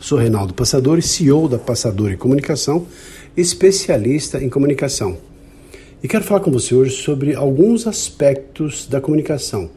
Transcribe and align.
Sou 0.00 0.16
Reinaldo 0.16 0.54
Passadori, 0.54 1.02
CEO 1.02 1.46
da 1.46 1.58
Passadori 1.58 2.16
Comunicação, 2.16 2.86
especialista 3.36 4.42
em 4.42 4.48
comunicação. 4.48 5.18
E 6.02 6.08
quero 6.08 6.24
falar 6.24 6.40
com 6.40 6.50
você 6.50 6.74
hoje 6.74 6.96
sobre 6.96 7.34
alguns 7.34 7.86
aspectos 7.86 8.86
da 8.88 8.98
comunicação. 8.98 9.68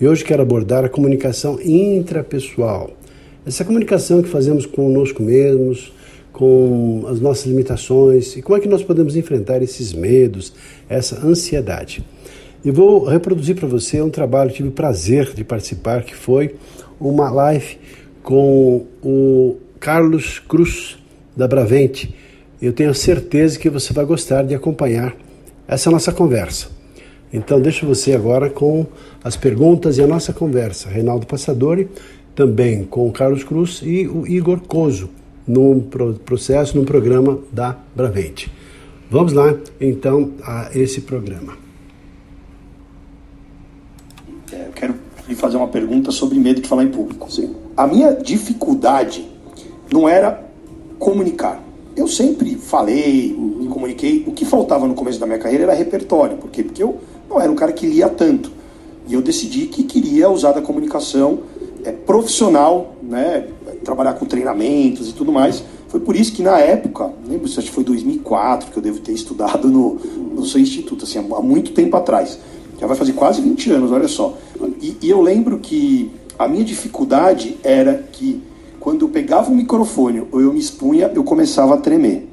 E 0.00 0.08
hoje 0.08 0.24
quero 0.24 0.40
abordar 0.40 0.86
a 0.86 0.88
comunicação 0.88 1.60
intrapessoal. 1.60 2.96
Essa 3.44 3.62
comunicação 3.62 4.22
que 4.22 4.28
fazemos 4.30 4.64
conosco 4.64 5.22
mesmos, 5.22 5.92
com 6.32 7.04
as 7.06 7.20
nossas 7.20 7.44
limitações 7.44 8.38
e 8.38 8.42
como 8.42 8.56
é 8.56 8.60
que 8.60 8.68
nós 8.68 8.82
podemos 8.82 9.16
enfrentar 9.16 9.62
esses 9.62 9.92
medos, 9.92 10.54
essa 10.88 11.22
ansiedade. 11.22 12.02
E 12.64 12.70
vou 12.70 13.04
reproduzir 13.04 13.54
para 13.54 13.68
você 13.68 14.00
um 14.00 14.08
trabalho 14.08 14.48
que 14.48 14.56
tive 14.56 14.70
o 14.70 14.72
prazer 14.72 15.34
de 15.34 15.44
participar, 15.44 16.04
que 16.04 16.16
foi 16.16 16.54
uma 16.98 17.30
live 17.30 17.78
com 18.22 18.86
o 19.02 19.56
Carlos 19.80 20.38
Cruz, 20.38 20.98
da 21.36 21.46
Bravente. 21.46 22.14
Eu 22.60 22.72
tenho 22.72 22.92
certeza 22.92 23.58
que 23.58 23.70
você 23.70 23.92
vai 23.92 24.04
gostar 24.04 24.42
de 24.42 24.54
acompanhar 24.54 25.16
essa 25.66 25.90
nossa 25.90 26.12
conversa. 26.12 26.68
Então, 27.32 27.60
deixo 27.60 27.86
você 27.86 28.14
agora 28.14 28.50
com 28.50 28.86
as 29.22 29.36
perguntas 29.36 29.98
e 29.98 30.02
a 30.02 30.06
nossa 30.06 30.32
conversa. 30.32 30.88
Reinaldo 30.88 31.26
Passadori, 31.26 31.88
também 32.34 32.84
com 32.84 33.06
o 33.06 33.12
Carlos 33.12 33.44
Cruz 33.44 33.80
e 33.84 34.08
o 34.08 34.26
Igor 34.26 34.60
Coso, 34.60 35.10
no 35.46 35.82
processo, 36.24 36.76
no 36.76 36.84
programa 36.84 37.38
da 37.52 37.76
Bravente. 37.94 38.50
Vamos 39.10 39.32
lá, 39.32 39.54
então, 39.80 40.32
a 40.42 40.70
esse 40.74 41.02
programa. 41.02 41.56
É, 44.52 44.66
eu 44.66 44.72
quero 44.72 44.94
lhe 45.28 45.34
fazer 45.34 45.56
uma 45.56 45.68
pergunta 45.68 46.10
sobre 46.10 46.38
medo 46.38 46.60
de 46.60 46.68
falar 46.68 46.84
em 46.84 46.88
público. 46.88 47.30
Sim 47.30 47.67
a 47.78 47.86
minha 47.86 48.12
dificuldade 48.12 49.24
não 49.92 50.08
era 50.08 50.44
comunicar. 50.98 51.62
Eu 51.94 52.08
sempre 52.08 52.56
falei, 52.56 53.32
me 53.38 53.68
comuniquei. 53.68 54.24
O 54.26 54.32
que 54.32 54.44
faltava 54.44 54.88
no 54.88 54.94
começo 54.94 55.20
da 55.20 55.26
minha 55.26 55.38
carreira 55.38 55.62
era 55.62 55.74
repertório. 55.74 56.38
Por 56.38 56.50
quê? 56.50 56.64
Porque 56.64 56.82
eu 56.82 56.98
não 57.30 57.40
era 57.40 57.50
um 57.50 57.54
cara 57.54 57.72
que 57.72 57.86
lia 57.86 58.08
tanto. 58.08 58.50
E 59.06 59.14
eu 59.14 59.22
decidi 59.22 59.66
que 59.66 59.84
queria 59.84 60.28
usar 60.28 60.50
da 60.50 60.60
comunicação 60.60 61.38
é, 61.84 61.92
profissional, 61.92 62.94
né? 63.00 63.46
trabalhar 63.84 64.14
com 64.14 64.26
treinamentos 64.26 65.10
e 65.10 65.12
tudo 65.12 65.30
mais. 65.30 65.62
Foi 65.86 66.00
por 66.00 66.16
isso 66.16 66.32
que 66.32 66.42
na 66.42 66.58
época, 66.58 67.12
lembro 67.28 67.46
se 67.46 67.60
acho 67.60 67.68
que 67.68 67.74
foi 67.74 67.84
2004 67.84 68.72
que 68.72 68.76
eu 68.76 68.82
devo 68.82 68.98
ter 68.98 69.12
estudado 69.12 69.68
no, 69.68 69.94
no 70.34 70.44
seu 70.44 70.60
instituto, 70.60 71.04
assim, 71.04 71.18
há 71.18 71.40
muito 71.40 71.70
tempo 71.70 71.96
atrás. 71.96 72.40
Já 72.80 72.88
vai 72.88 72.96
fazer 72.96 73.12
quase 73.12 73.40
20 73.40 73.70
anos, 73.70 73.92
olha 73.92 74.08
só. 74.08 74.36
E, 74.82 74.96
e 75.00 75.08
eu 75.08 75.22
lembro 75.22 75.60
que 75.60 76.10
a 76.38 76.46
minha 76.46 76.64
dificuldade 76.64 77.58
era 77.64 78.04
que 78.12 78.42
quando 78.78 79.04
eu 79.04 79.08
pegava 79.08 79.50
o 79.50 79.54
microfone 79.54 80.22
ou 80.30 80.40
eu 80.40 80.52
me 80.52 80.58
expunha, 80.58 81.10
eu 81.14 81.24
começava 81.24 81.74
a 81.74 81.76
tremer. 81.78 82.28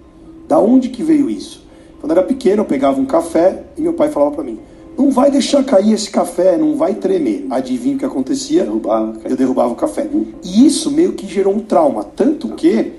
Da 0.47 0.59
onde 0.59 0.89
que 0.89 1.01
veio 1.01 1.29
isso? 1.29 1.66
Quando 1.99 2.11
eu 2.11 2.17
era 2.19 2.27
pequeno, 2.27 2.61
eu 2.61 2.66
pegava 2.66 3.01
um 3.01 3.05
café 3.05 3.63
e 3.75 3.81
meu 3.81 3.93
pai 3.93 4.09
falava 4.09 4.35
para 4.35 4.43
mim: 4.43 4.59
"Não 4.95 5.09
vai 5.09 5.31
deixar 5.31 5.63
cair 5.63 5.93
esse 5.93 6.11
café, 6.11 6.55
não 6.55 6.75
vai 6.75 6.93
tremer". 6.93 7.47
Adivinha 7.49 7.95
o 7.95 7.99
que 7.99 8.05
acontecia? 8.05 8.63
Derrubava, 8.63 9.17
eu 9.25 9.35
derrubava 9.35 9.73
o 9.73 9.75
café. 9.75 10.07
E 10.43 10.66
isso 10.66 10.91
meio 10.91 11.13
que 11.13 11.25
gerou 11.25 11.55
um 11.55 11.59
trauma, 11.59 12.03
tanto 12.03 12.49
que 12.49 12.93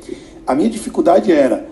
a 0.45 0.55
minha 0.55 0.69
dificuldade 0.69 1.31
era 1.31 1.69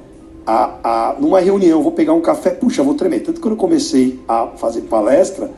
a, 0.47 1.11
a, 1.11 1.17
numa 1.19 1.41
reunião, 1.41 1.83
vou 1.83 1.93
pegar 1.93 2.13
um 2.13 2.21
café, 2.21 2.51
puxa, 2.51 2.83
vou 2.83 2.95
tremer. 2.95 3.21
Tanto 3.21 3.37
que 3.37 3.41
quando 3.41 3.55
eu 3.55 3.59
comecei 3.59 4.21
a 4.29 4.49
fazer 4.57 4.83
palestra, 4.83 5.51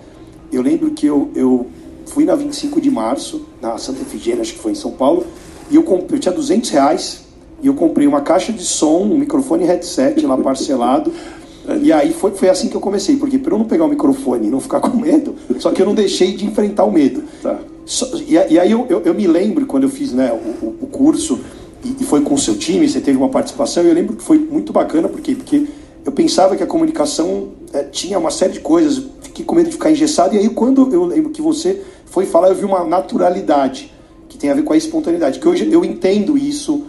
eu 0.52 0.62
lembro 0.62 0.90
que 0.92 1.06
eu, 1.06 1.30
eu 1.34 1.66
fui 2.06 2.24
na 2.24 2.34
25 2.34 2.80
de 2.80 2.90
março, 2.90 3.42
na 3.60 3.76
Santa 3.78 4.02
Efigênia, 4.02 4.40
acho 4.40 4.54
que 4.54 4.58
foi 4.58 4.72
em 4.72 4.76
São 4.76 4.92
Paulo, 4.92 5.26
e 5.70 5.76
eu, 5.76 5.82
comprei, 5.82 6.16
eu 6.16 6.20
tinha 6.20 6.34
200 6.34 6.70
reais, 6.70 7.26
e 7.62 7.66
eu 7.66 7.74
comprei 7.74 8.06
uma 8.06 8.20
caixa 8.20 8.52
de 8.52 8.62
som, 8.62 9.02
um 9.02 9.18
microfone 9.18 9.64
headset 9.64 10.24
lá 10.24 10.36
parcelado, 10.36 11.12
e 11.82 11.92
aí 11.92 12.12
foi, 12.12 12.30
foi 12.32 12.48
assim 12.48 12.68
que 12.68 12.76
eu 12.76 12.80
comecei, 12.80 13.16
porque 13.16 13.38
para 13.38 13.54
eu 13.54 13.58
não 13.58 13.66
pegar 13.66 13.84
o 13.84 13.88
microfone 13.88 14.46
e 14.46 14.50
não 14.50 14.60
ficar 14.60 14.80
com 14.80 14.96
medo, 14.96 15.34
só 15.58 15.70
que 15.70 15.82
eu 15.82 15.86
não 15.86 15.94
deixei 15.94 16.36
de 16.36 16.46
enfrentar 16.46 16.84
o 16.84 16.92
medo. 16.92 17.24
Tá. 17.42 17.58
So, 17.84 18.20
e, 18.26 18.34
e, 18.34 18.58
aí 18.58 18.70
eu, 18.70 18.84
eu, 18.88 19.02
eu, 19.02 19.14
me 19.14 19.28
lembro 19.28 19.64
quando 19.64 19.84
eu 19.84 19.88
fiz 19.88 20.12
né, 20.12 20.32
o, 20.32 20.66
o 20.66 20.86
curso, 20.88 21.40
e, 21.84 21.96
e, 22.00 22.04
foi 22.04 22.20
com 22.20 22.34
o 22.34 22.38
seu 22.38 22.56
time, 22.56 22.88
você 22.88 23.00
teve 23.00 23.16
uma 23.16 23.28
participação, 23.28 23.84
eu 23.84 23.94
lembro 23.94 24.16
que 24.16 24.22
foi 24.22 24.38
muito 24.38 24.72
bacana, 24.72 25.08
porque, 25.08 25.36
porque 25.36 25.66
eu 26.04 26.10
pensava 26.10 26.56
que 26.56 26.62
a 26.62 26.66
comunicação 26.66 27.50
é, 27.72 27.84
tinha 27.84 28.18
uma 28.18 28.30
série 28.30 28.54
de 28.54 28.60
coisas, 28.60 29.04
fiquei 29.22 29.44
com 29.44 29.54
medo 29.54 29.66
de 29.66 29.72
ficar 29.72 29.90
engessado, 29.90 30.34
e 30.34 30.38
aí 30.38 30.48
quando 30.48 30.92
eu 30.92 31.04
lembro 31.04 31.30
que 31.30 31.40
você 31.40 31.82
foi 32.06 32.26
falar, 32.26 32.48
eu 32.48 32.54
vi 32.54 32.64
uma 32.64 32.84
naturalidade 32.84 33.92
que 34.28 34.38
tem 34.38 34.50
a 34.50 34.54
ver 34.54 34.62
com 34.62 34.72
a 34.72 34.76
espontaneidade. 34.76 35.38
Que 35.38 35.48
hoje 35.48 35.70
eu 35.70 35.84
entendo 35.84 36.36
isso 36.36 36.86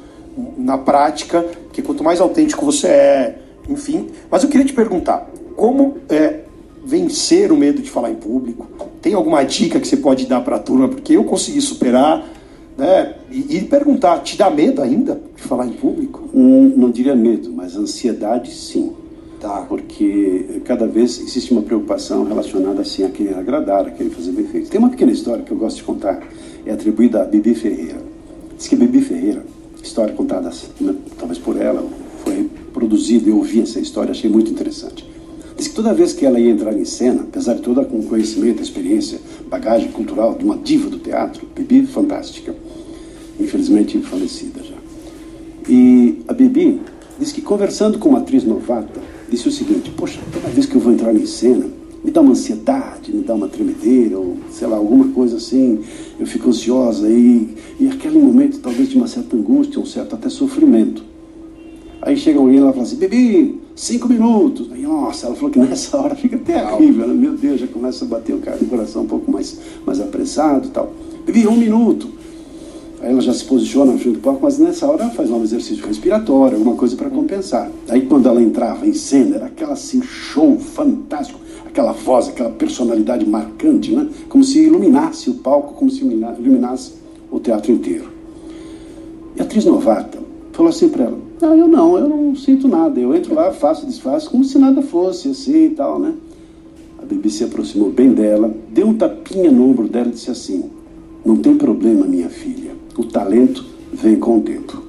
na 0.57 0.77
prática, 0.77 1.45
que 1.71 1.81
quanto 1.81 2.03
mais 2.03 2.21
autêntico 2.21 2.65
você 2.65 2.87
é, 2.87 3.39
enfim. 3.69 4.09
Mas 4.29 4.43
eu 4.43 4.49
queria 4.49 4.65
te 4.65 4.73
perguntar, 4.73 5.29
como 5.55 5.97
é, 6.09 6.41
vencer 6.85 7.51
o 7.51 7.57
medo 7.57 7.81
de 7.81 7.89
falar 7.89 8.11
em 8.11 8.15
público? 8.15 8.67
Tem 9.01 9.13
alguma 9.13 9.43
dica 9.43 9.79
que 9.79 9.87
você 9.87 9.97
pode 9.97 10.25
dar 10.25 10.41
para 10.41 10.57
a 10.57 10.59
turma? 10.59 10.87
Porque 10.87 11.13
eu 11.13 11.23
consegui 11.23 11.61
superar, 11.61 12.27
né? 12.77 13.15
E, 13.31 13.57
e, 13.57 13.61
perguntar, 13.63 14.19
te 14.19 14.37
dá 14.37 14.49
medo 14.49 14.81
ainda 14.81 15.19
de 15.35 15.41
falar 15.41 15.65
em 15.65 15.73
público? 15.73 16.29
Hum, 16.33 16.73
não 16.75 16.91
diria 16.91 17.15
medo, 17.15 17.51
mas 17.51 17.75
ansiedade 17.75 18.51
sim. 18.51 18.93
Porque 19.67 20.61
cada 20.65 20.85
vez 20.85 21.19
existe 21.19 21.51
uma 21.51 21.61
preocupação 21.61 22.25
relacionada 22.25 22.81
assim 22.81 23.03
a 23.03 23.09
querer 23.09 23.35
agradar, 23.35 23.87
a 23.87 23.91
querer 23.91 24.09
fazer 24.09 24.31
bem 24.31 24.45
feito. 24.45 24.69
Tem 24.69 24.79
uma 24.79 24.89
pequena 24.89 25.11
história 25.11 25.43
que 25.43 25.51
eu 25.51 25.57
gosto 25.57 25.77
de 25.77 25.83
contar, 25.83 26.21
é 26.65 26.71
atribuída 26.71 27.21
a 27.21 27.25
Bibi 27.25 27.55
Ferreira. 27.55 28.01
Diz 28.57 28.67
que 28.67 28.75
Bibi 28.75 29.01
Ferreira, 29.01 29.45
história 29.81 30.13
contada 30.13 30.51
né, 30.79 30.95
talvez 31.17 31.39
por 31.39 31.59
ela, 31.59 31.85
foi 32.23 32.49
produzida, 32.73 33.29
eu 33.29 33.37
ouvi 33.37 33.61
essa 33.61 33.79
história, 33.79 34.11
achei 34.11 34.29
muito 34.29 34.51
interessante. 34.51 35.07
Diz 35.55 35.67
que 35.67 35.73
toda 35.73 35.93
vez 35.93 36.13
que 36.13 36.25
ela 36.25 36.39
ia 36.39 36.51
entrar 36.51 36.73
em 36.77 36.85
cena, 36.85 37.21
apesar 37.21 37.55
de 37.55 37.61
toda 37.61 37.83
com 37.83 38.03
conhecimento, 38.03 38.61
experiência, 38.61 39.19
bagagem 39.49 39.91
cultural 39.91 40.35
de 40.35 40.43
uma 40.43 40.57
diva 40.57 40.89
do 40.89 40.99
teatro, 40.99 41.47
Bibi 41.55 41.87
fantástica, 41.87 42.53
infelizmente 43.39 43.99
falecida 44.01 44.61
já. 44.63 44.75
E 45.67 46.19
a 46.27 46.33
Bibi 46.33 46.79
diz 47.19 47.31
que 47.31 47.41
conversando 47.41 47.97
com 47.97 48.09
uma 48.09 48.19
atriz 48.19 48.43
novata, 48.43 49.01
disse 49.29 49.47
o 49.47 49.51
seguinte: 49.51 49.91
Poxa, 49.91 50.19
toda 50.31 50.47
vez 50.49 50.65
que 50.65 50.75
eu 50.75 50.81
vou 50.81 50.93
entrar 50.93 51.13
em 51.13 51.25
cena, 51.25 51.65
me 52.03 52.11
dá 52.11 52.21
uma 52.21 52.31
ansiedade, 52.31 53.13
me 53.13 53.23
dá 53.23 53.33
uma 53.33 53.47
tremedeira, 53.47 54.17
ou 54.17 54.37
sei 54.51 54.67
lá, 54.67 54.77
alguma 54.77 55.09
coisa 55.09 55.37
assim, 55.37 55.79
eu 56.19 56.25
fico 56.25 56.49
ansiosa 56.49 57.09
e, 57.09 57.55
e 57.79 57.87
aquele 57.89 58.19
momento 58.19 58.59
talvez 58.59 58.89
de 58.89 58.97
uma 58.97 59.07
certa 59.07 59.35
angústia, 59.35 59.79
um 59.79 59.85
certo 59.85 60.15
até 60.15 60.29
sofrimento. 60.29 61.03
Aí 62.01 62.15
chega 62.15 62.39
alguém 62.39 62.59
lá 62.59 62.69
e 62.69 62.73
fala 62.73 62.83
assim: 62.83 62.95
Bebi, 62.95 63.59
cinco 63.75 64.07
minutos. 64.07 64.71
Aí, 64.71 64.83
nossa, 64.83 65.27
ela 65.27 65.35
falou 65.35 65.51
que 65.51 65.59
nessa 65.59 65.97
hora 65.97 66.15
fica 66.15 66.37
terrível, 66.37 67.07
né? 67.07 67.13
meu 67.13 67.33
Deus, 67.33 67.59
já 67.59 67.67
começa 67.67 68.05
a 68.05 68.07
bater 68.07 68.33
o, 68.33 68.39
cara, 68.39 68.57
o 68.61 68.65
coração 68.65 69.03
um 69.03 69.07
pouco 69.07 69.31
mais, 69.31 69.59
mais 69.85 69.99
apressado 69.99 70.67
e 70.67 70.71
tal. 70.71 70.93
Bebi, 71.25 71.47
um 71.47 71.57
minuto. 71.57 72.16
Aí 72.99 73.11
ela 73.11 73.21
já 73.21 73.31
se 73.31 73.45
posiciona 73.45 73.91
na 73.91 73.97
frente 73.99 74.15
do 74.15 74.21
palco, 74.21 74.39
mas 74.41 74.57
nessa 74.57 74.87
hora 74.87 75.03
ela 75.03 75.11
faz 75.11 75.29
um 75.29 75.43
exercício 75.43 75.85
respiratório, 75.85 76.57
alguma 76.57 76.75
coisa 76.75 76.95
para 76.95 77.09
compensar. 77.09 77.69
Aí 77.89 78.01
quando 78.01 78.27
ela 78.27 78.41
entrava 78.41 78.87
em 78.87 78.93
cena, 78.93 79.35
era 79.35 79.45
aquela 79.45 79.73
assim, 79.73 80.01
show 80.01 80.57
fantástico, 80.57 81.39
aquela 81.67 81.91
voz, 81.91 82.27
aquela 82.27 82.49
personalidade 82.49 83.23
marcante, 83.27 83.95
né? 83.95 84.09
Como 84.27 84.43
se 84.43 84.63
iluminasse 84.63 85.29
o 85.29 85.35
palco, 85.35 85.75
como 85.75 85.91
se 85.91 86.03
iluminasse 86.03 86.93
o 87.31 87.39
teatro 87.39 87.71
inteiro. 87.71 88.05
E 89.35 89.41
a 89.41 89.43
atriz 89.43 89.63
novata 89.63 90.17
falou 90.51 90.71
assim 90.71 90.89
para 90.89 91.03
ela: 91.03 91.17
Não, 91.39 91.55
eu 91.55 91.67
não, 91.67 91.97
eu 91.99 92.09
não 92.09 92.35
sinto 92.35 92.67
nada. 92.67 92.99
Eu 92.99 93.15
entro 93.15 93.35
lá, 93.35 93.51
faço, 93.51 93.85
desfaço, 93.85 94.31
como 94.31 94.43
se 94.43 94.57
nada 94.57 94.81
fosse 94.81 95.29
assim 95.29 95.65
e 95.65 95.69
tal, 95.69 95.99
né? 95.99 96.15
A 96.97 97.05
BBC 97.05 97.43
aproximou 97.43 97.91
bem 97.91 98.11
dela, 98.11 98.51
deu 98.73 98.87
um 98.87 98.95
tapinha 98.95 99.51
no 99.51 99.69
ombro 99.69 99.87
dela 99.87 100.07
e 100.07 100.13
disse 100.13 100.31
assim: 100.31 100.63
Não 101.23 101.35
tem 101.35 101.55
problema, 101.55 102.07
minha 102.07 102.27
filha 102.27 102.66
o 102.97 103.03
talento 103.03 103.63
vem 103.93 104.17
com 104.17 104.37
o 104.37 104.41
tempo. 104.41 104.83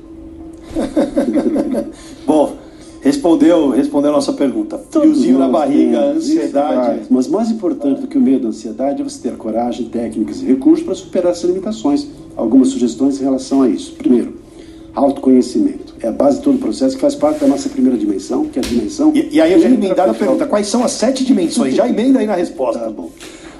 Bom, 2.27 2.57
respondeu, 3.01 3.71
respondeu 3.71 4.11
a 4.11 4.15
nossa 4.15 4.33
pergunta. 4.33 4.79
Friozinho 4.91 5.39
na 5.39 5.49
barriga, 5.49 6.01
ansiedade. 6.01 7.03
Mas 7.11 7.29
mais 7.29 7.51
importante 7.51 8.01
do 8.01 8.07
que 8.07 8.19
o 8.19 8.21
medo 8.21 8.47
a 8.47 8.51
ansiedade 8.51 9.01
é 9.01 9.05
você 9.05 9.29
ter 9.29 9.37
coragem, 9.37 9.89
técnicas 9.89 10.41
e 10.41 10.47
recursos 10.47 10.85
para 10.85 10.95
superar 10.95 11.33
essas 11.33 11.45
limitações. 11.45 12.07
Algumas 12.37 12.69
sugestões 12.69 13.21
em 13.21 13.25
relação 13.25 13.63
a 13.63 13.69
isso. 13.69 13.93
Primeiro, 13.93 14.35
autoconhecimento. 14.95 15.95
É 16.01 16.09
a 16.09 16.13
base 16.13 16.39
de 16.39 16.45
todo 16.45 16.57
o 16.57 16.59
processo 16.59 16.95
que 16.95 17.01
faz 17.01 17.15
parte 17.15 17.41
da 17.41 17.47
nossa 17.47 17.69
primeira 17.69 17.99
dimensão, 17.99 18.45
que 18.45 18.59
é 18.59 18.63
a 18.63 18.65
dimensão. 18.65 19.13
E, 19.15 19.37
e 19.37 19.41
aí 19.41 19.53
eu 19.53 19.61
já 19.61 19.69
emendar 19.69 20.09
a 20.09 20.15
pergunta: 20.15 20.47
quais 20.47 20.69
são 20.69 20.85
as 20.85 20.93
sete 20.93 21.25
dimensões? 21.25 21.75
Já 21.75 21.89
emenda 21.89 22.21
aí 22.21 22.27
na 22.27 22.37
resposta. 22.37 22.79
Tá 22.81 22.91
bom. 22.91 23.11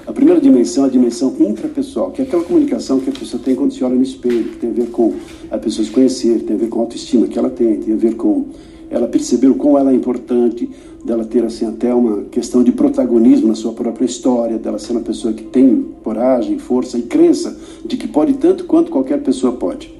A 0.09 0.11
primeira 0.11 0.41
dimensão 0.41 0.85
é 0.85 0.87
a 0.87 0.89
dimensão 0.89 1.35
intrapessoal, 1.39 2.09
que 2.09 2.19
é 2.19 2.25
aquela 2.25 2.43
comunicação 2.43 2.99
que 2.99 3.11
a 3.11 3.13
pessoa 3.13 3.39
tem 3.45 3.53
quando 3.53 3.71
se 3.71 3.83
olha 3.83 3.93
no 3.93 4.01
espelho, 4.01 4.45
que 4.45 4.55
tem 4.55 4.71
a 4.71 4.73
ver 4.73 4.87
com 4.87 5.13
a 5.51 5.57
pessoa 5.59 5.85
se 5.85 5.91
conhecer, 5.91 6.39
tem 6.39 6.55
a 6.55 6.59
ver 6.59 6.67
com 6.67 6.79
a 6.79 6.81
autoestima 6.81 7.27
que 7.27 7.37
ela 7.37 7.51
tem, 7.51 7.79
tem 7.79 7.93
a 7.93 7.97
ver 7.97 8.15
com 8.15 8.47
ela 8.89 9.07
perceber 9.07 9.49
o 9.49 9.53
quão 9.53 9.77
ela 9.77 9.91
é 9.91 9.93
importante, 9.93 10.67
dela 11.05 11.23
ter 11.23 11.45
assim 11.45 11.67
até 11.67 11.93
uma 11.93 12.23
questão 12.23 12.63
de 12.63 12.71
protagonismo 12.71 13.49
na 13.49 13.53
sua 13.53 13.71
própria 13.71 14.05
história, 14.05 14.57
dela 14.57 14.79
ser 14.79 14.93
uma 14.93 15.01
pessoa 15.01 15.31
que 15.31 15.43
tem 15.43 15.85
coragem, 16.03 16.57
força 16.57 16.97
e 16.97 17.03
crença 17.03 17.55
de 17.85 17.95
que 17.95 18.07
pode 18.07 18.33
tanto 18.33 18.63
quanto 18.63 18.89
qualquer 18.89 19.21
pessoa 19.21 19.53
pode. 19.53 19.93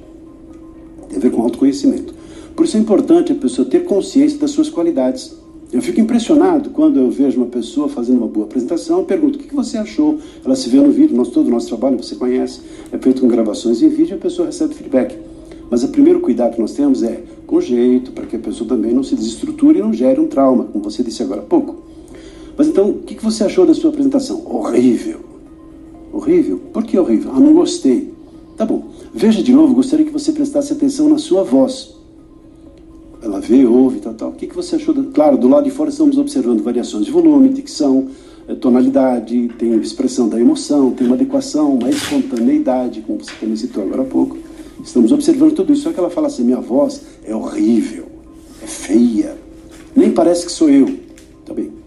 Tem 1.08 1.18
a 1.18 1.20
ver 1.20 1.30
com 1.30 1.40
autoconhecimento. 1.40 2.12
Por 2.56 2.64
isso 2.64 2.76
é 2.76 2.80
importante 2.80 3.30
a 3.30 3.36
pessoa 3.36 3.68
ter 3.68 3.84
consciência 3.84 4.40
das 4.40 4.50
suas 4.50 4.68
qualidades. 4.68 5.39
Eu 5.72 5.80
fico 5.80 6.00
impressionado 6.00 6.70
quando 6.70 6.98
eu 6.98 7.10
vejo 7.10 7.36
uma 7.36 7.46
pessoa 7.46 7.88
fazendo 7.88 8.18
uma 8.18 8.26
boa 8.26 8.44
apresentação, 8.44 8.98
eu 8.98 9.04
pergunto 9.04 9.38
o 9.38 9.42
que 9.42 9.54
você 9.54 9.78
achou. 9.78 10.18
Ela 10.44 10.56
se 10.56 10.68
vê 10.68 10.78
no 10.78 10.90
vídeo, 10.90 11.16
nós, 11.16 11.28
todo 11.28 11.46
o 11.46 11.50
nosso 11.50 11.68
trabalho 11.68 11.96
você 11.96 12.16
conhece, 12.16 12.60
é 12.90 12.98
feito 12.98 13.20
com 13.20 13.28
gravações 13.28 13.80
em 13.80 13.88
vídeo 13.88 14.14
e 14.14 14.14
a 14.14 14.18
pessoa 14.18 14.46
recebe 14.46 14.74
feedback. 14.74 15.16
Mas 15.70 15.84
o 15.84 15.88
primeiro 15.88 16.18
cuidado 16.18 16.56
que 16.56 16.60
nós 16.60 16.72
temos 16.72 17.04
é 17.04 17.22
com 17.46 17.60
jeito, 17.60 18.10
para 18.10 18.26
que 18.26 18.34
a 18.34 18.38
pessoa 18.40 18.68
também 18.68 18.92
não 18.92 19.04
se 19.04 19.14
desestruture 19.14 19.78
e 19.78 19.82
não 19.82 19.92
gere 19.92 20.18
um 20.18 20.26
trauma, 20.26 20.64
como 20.64 20.82
você 20.82 21.04
disse 21.04 21.22
agora 21.22 21.40
há 21.40 21.44
pouco. 21.44 21.76
Mas 22.56 22.66
então, 22.66 22.90
o 22.90 22.94
que 22.98 23.22
você 23.22 23.44
achou 23.44 23.64
da 23.64 23.72
sua 23.72 23.90
apresentação? 23.90 24.42
Horrível. 24.44 25.20
Horrível? 26.12 26.60
Por 26.72 26.82
que 26.82 26.98
horrível? 26.98 27.30
Ah, 27.32 27.38
não 27.38 27.54
gostei. 27.54 28.12
Tá 28.56 28.66
bom. 28.66 28.86
Veja 29.14 29.40
de 29.40 29.52
novo, 29.52 29.72
gostaria 29.72 30.04
que 30.04 30.12
você 30.12 30.32
prestasse 30.32 30.72
atenção 30.72 31.08
na 31.08 31.18
sua 31.18 31.44
voz. 31.44 31.99
Ela 33.22 33.38
vê, 33.38 33.66
ouve, 33.66 34.00
tal, 34.00 34.14
tal. 34.14 34.28
O 34.30 34.32
que 34.32 34.46
você 34.46 34.76
achou? 34.76 34.94
Da... 34.94 35.02
Claro, 35.12 35.36
do 35.36 35.46
lado 35.46 35.64
de 35.64 35.70
fora 35.70 35.90
estamos 35.90 36.16
observando 36.16 36.62
variações 36.62 37.04
de 37.04 37.10
volume, 37.10 37.50
dicção, 37.50 38.08
eh, 38.48 38.54
tonalidade, 38.54 39.50
tem 39.58 39.74
expressão 39.76 40.28
da 40.28 40.40
emoção, 40.40 40.90
tem 40.92 41.06
uma 41.06 41.16
adequação, 41.16 41.74
uma 41.74 41.90
espontaneidade, 41.90 43.02
como 43.02 43.22
você 43.22 43.32
também 43.38 43.56
citou 43.56 43.84
agora 43.84 44.02
há 44.02 44.06
pouco. 44.06 44.38
Estamos 44.82 45.12
observando 45.12 45.52
tudo 45.52 45.72
isso. 45.72 45.82
Só 45.82 45.92
que 45.92 45.98
ela 45.98 46.08
fala 46.08 46.28
assim: 46.28 46.44
minha 46.44 46.60
voz 46.60 47.02
é 47.24 47.34
horrível, 47.34 48.06
é 48.62 48.66
feia, 48.66 49.36
nem 49.94 50.10
parece 50.10 50.46
que 50.46 50.52
sou 50.52 50.70
eu. 50.70 50.88
Tá 51.44 51.52
bem. 51.52 51.80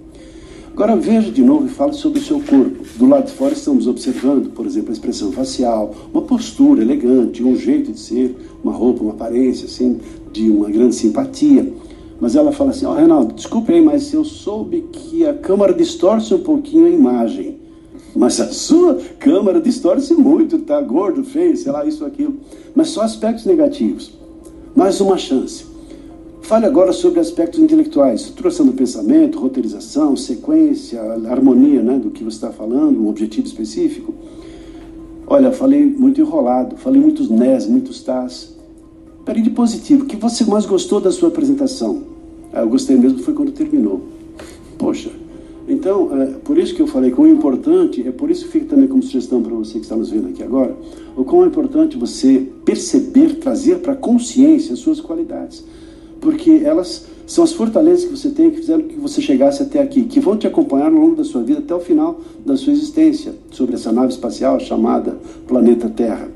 Agora 0.74 0.96
veja 0.96 1.32
de 1.32 1.44
novo 1.44 1.68
e 1.68 1.70
fale 1.70 1.94
sobre 1.94 2.20
o 2.20 2.24
seu 2.24 2.40
corpo. 2.40 2.84
Do 2.96 3.06
lado 3.06 3.28
de 3.28 3.34
fora 3.34 3.54
estamos 3.54 3.86
observando, 3.86 4.50
por 4.54 4.66
exemplo, 4.66 4.90
a 4.90 4.94
expressão 4.94 5.32
facial, 5.32 5.94
uma 6.12 6.24
postura 6.24 6.82
elegante, 6.82 7.44
um 7.44 7.56
jeito 7.56 7.92
de 7.92 8.00
ser, 8.00 8.36
uma 8.64 8.74
roupa, 8.74 9.04
uma 9.04 9.14
aparência, 9.14 9.66
assim, 9.66 10.00
de 10.34 10.50
uma 10.50 10.70
grande 10.70 10.96
simpatia. 10.96 11.72
Mas 12.20 12.36
ela 12.36 12.52
fala 12.52 12.72
assim: 12.72 12.86
Ó, 12.86 12.92
oh, 12.92 12.96
Reinaldo, 12.96 13.34
desculpe 13.34 13.72
aí, 13.72 13.82
mas 13.82 14.12
eu 14.12 14.26
soube 14.26 14.86
que 14.92 15.26
a 15.26 15.34
câmera 15.34 15.74
distorce 15.74 16.34
um 16.34 16.40
pouquinho 16.40 16.88
a 16.88 16.90
imagem. 16.90 17.60
Mas 18.16 18.40
a 18.40 18.48
sua 18.48 19.00
câmera 19.20 19.60
distorce 19.60 20.14
muito, 20.14 20.60
tá 20.60 20.80
gordo, 20.82 21.24
feio, 21.24 21.56
sei 21.56 21.72
lá, 21.72 21.86
isso, 21.86 22.06
aquilo. 22.06 22.36
Mas 22.76 22.90
só 22.90 23.02
aspectos 23.02 23.46
negativos. 23.46 24.12
Mais 24.76 25.00
uma 25.00 25.18
chance. 25.18 25.66
Fale 26.42 26.66
agora 26.66 26.92
sobre 26.92 27.20
aspectos 27.22 27.60
intelectuais, 27.60 28.22
estruturação 28.22 28.66
do 28.66 28.74
pensamento, 28.74 29.40
roteirização, 29.40 30.16
sequência, 30.16 31.02
harmonia 31.30 31.82
né, 31.82 31.98
do 31.98 32.10
que 32.10 32.24
você 32.24 32.36
está 32.36 32.50
falando, 32.50 33.02
um 33.02 33.08
objetivo 33.08 33.48
específico. 33.48 34.14
Olha, 35.26 35.52
falei 35.52 35.86
muito 35.86 36.20
enrolado, 36.20 36.76
falei 36.76 37.02
muitos 37.02 37.30
nés, 37.30 37.66
muitos 37.66 38.04
tás. 38.04 38.53
Peraí 39.26 39.42
de 39.42 39.50
positivo, 39.50 40.04
o 40.04 40.06
que 40.06 40.18
você 40.18 40.44
mais 40.44 40.66
gostou 40.66 41.00
da 41.00 41.12
sua 41.12 41.30
apresentação? 41.30 42.04
Ah, 42.52 42.62
eu 42.62 42.70
gostei 42.70 42.98
mesmo 42.98 43.20
foi 43.20 43.34
quando 43.34 43.52
terminou. 43.52 44.02
Poxa, 44.78 45.10
então, 45.68 46.22
é, 46.22 46.26
por 46.44 46.58
isso 46.58 46.76
que 46.76 46.82
eu 46.82 46.88
falei 46.88 47.10
que 47.10 47.20
o 47.20 47.26
importante, 47.26 48.06
é 48.06 48.12
por 48.12 48.30
isso 48.30 48.46
que 48.46 48.52
fica 48.52 48.66
também 48.66 48.88
como 48.88 49.02
sugestão 49.02 49.42
para 49.42 49.54
você 49.54 49.74
que 49.74 49.86
está 49.86 49.96
nos 49.96 50.10
vendo 50.10 50.28
aqui 50.28 50.44
agora, 50.44 50.76
o 51.16 51.24
quão 51.24 51.46
é 51.46 51.48
importante 51.48 51.98
você 51.98 52.46
perceber, 52.66 53.36
trazer 53.36 53.80
para 53.80 53.96
consciência 53.96 54.74
as 54.74 54.80
suas 54.80 55.00
qualidades. 55.00 55.64
Porque 56.20 56.62
elas 56.64 57.06
são 57.26 57.46
as 57.46 57.54
fortalezas 57.54 58.06
que 58.06 58.12
você 58.12 58.30
tem 58.30 58.52
que 58.52 58.58
fizeram 58.58 58.84
que 58.84 58.96
você 58.96 59.22
chegasse 59.22 59.64
até 59.64 59.80
aqui, 59.80 60.04
que 60.04 60.20
vão 60.20 60.36
te 60.36 60.46
acompanhar 60.46 60.88
ao 60.88 61.00
longo 61.00 61.16
da 61.16 61.24
sua 61.24 61.42
vida 61.42 61.60
até 61.60 61.74
o 61.74 61.80
final 61.80 62.20
da 62.46 62.58
sua 62.58 62.74
existência, 62.74 63.34
sobre 63.52 63.76
essa 63.76 63.92
nave 63.92 64.10
espacial 64.10 64.60
chamada 64.60 65.18
planeta 65.48 65.90
Terra. 65.90 66.28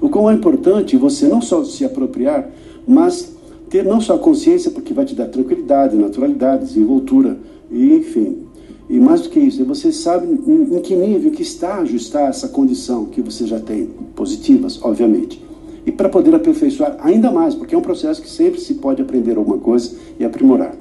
O 0.00 0.08
quão 0.08 0.30
é 0.30 0.34
importante 0.34 0.96
você 0.96 1.26
não 1.26 1.40
só 1.40 1.64
se 1.64 1.84
apropriar, 1.84 2.48
mas 2.86 3.36
ter 3.68 3.84
não 3.84 4.00
só 4.00 4.14
a 4.14 4.18
consciência, 4.18 4.70
porque 4.70 4.94
vai 4.94 5.04
te 5.04 5.14
dar 5.14 5.26
tranquilidade, 5.26 5.96
naturalidade, 5.96 6.64
desenvoltura, 6.64 7.36
e 7.70 7.94
enfim, 7.94 8.48
e 8.88 8.98
mais 8.98 9.20
do 9.20 9.28
que 9.28 9.38
isso, 9.38 9.62
você 9.64 9.92
sabe 9.92 10.26
em, 10.26 10.76
em 10.76 10.80
que 10.80 10.96
nível, 10.96 11.30
em 11.30 11.34
que 11.34 11.42
estágio 11.42 11.96
está 11.96 12.22
essa 12.22 12.48
condição 12.48 13.04
que 13.06 13.20
você 13.20 13.46
já 13.46 13.60
tem, 13.60 13.86
positivas, 14.14 14.78
obviamente. 14.82 15.42
E 15.84 15.92
para 15.92 16.08
poder 16.08 16.34
aperfeiçoar 16.34 16.96
ainda 17.00 17.30
mais, 17.30 17.54
porque 17.54 17.74
é 17.74 17.78
um 17.78 17.82
processo 17.82 18.22
que 18.22 18.30
sempre 18.30 18.60
se 18.60 18.74
pode 18.74 19.02
aprender 19.02 19.36
alguma 19.36 19.58
coisa 19.58 19.94
e 20.18 20.24
aprimorar. 20.24 20.74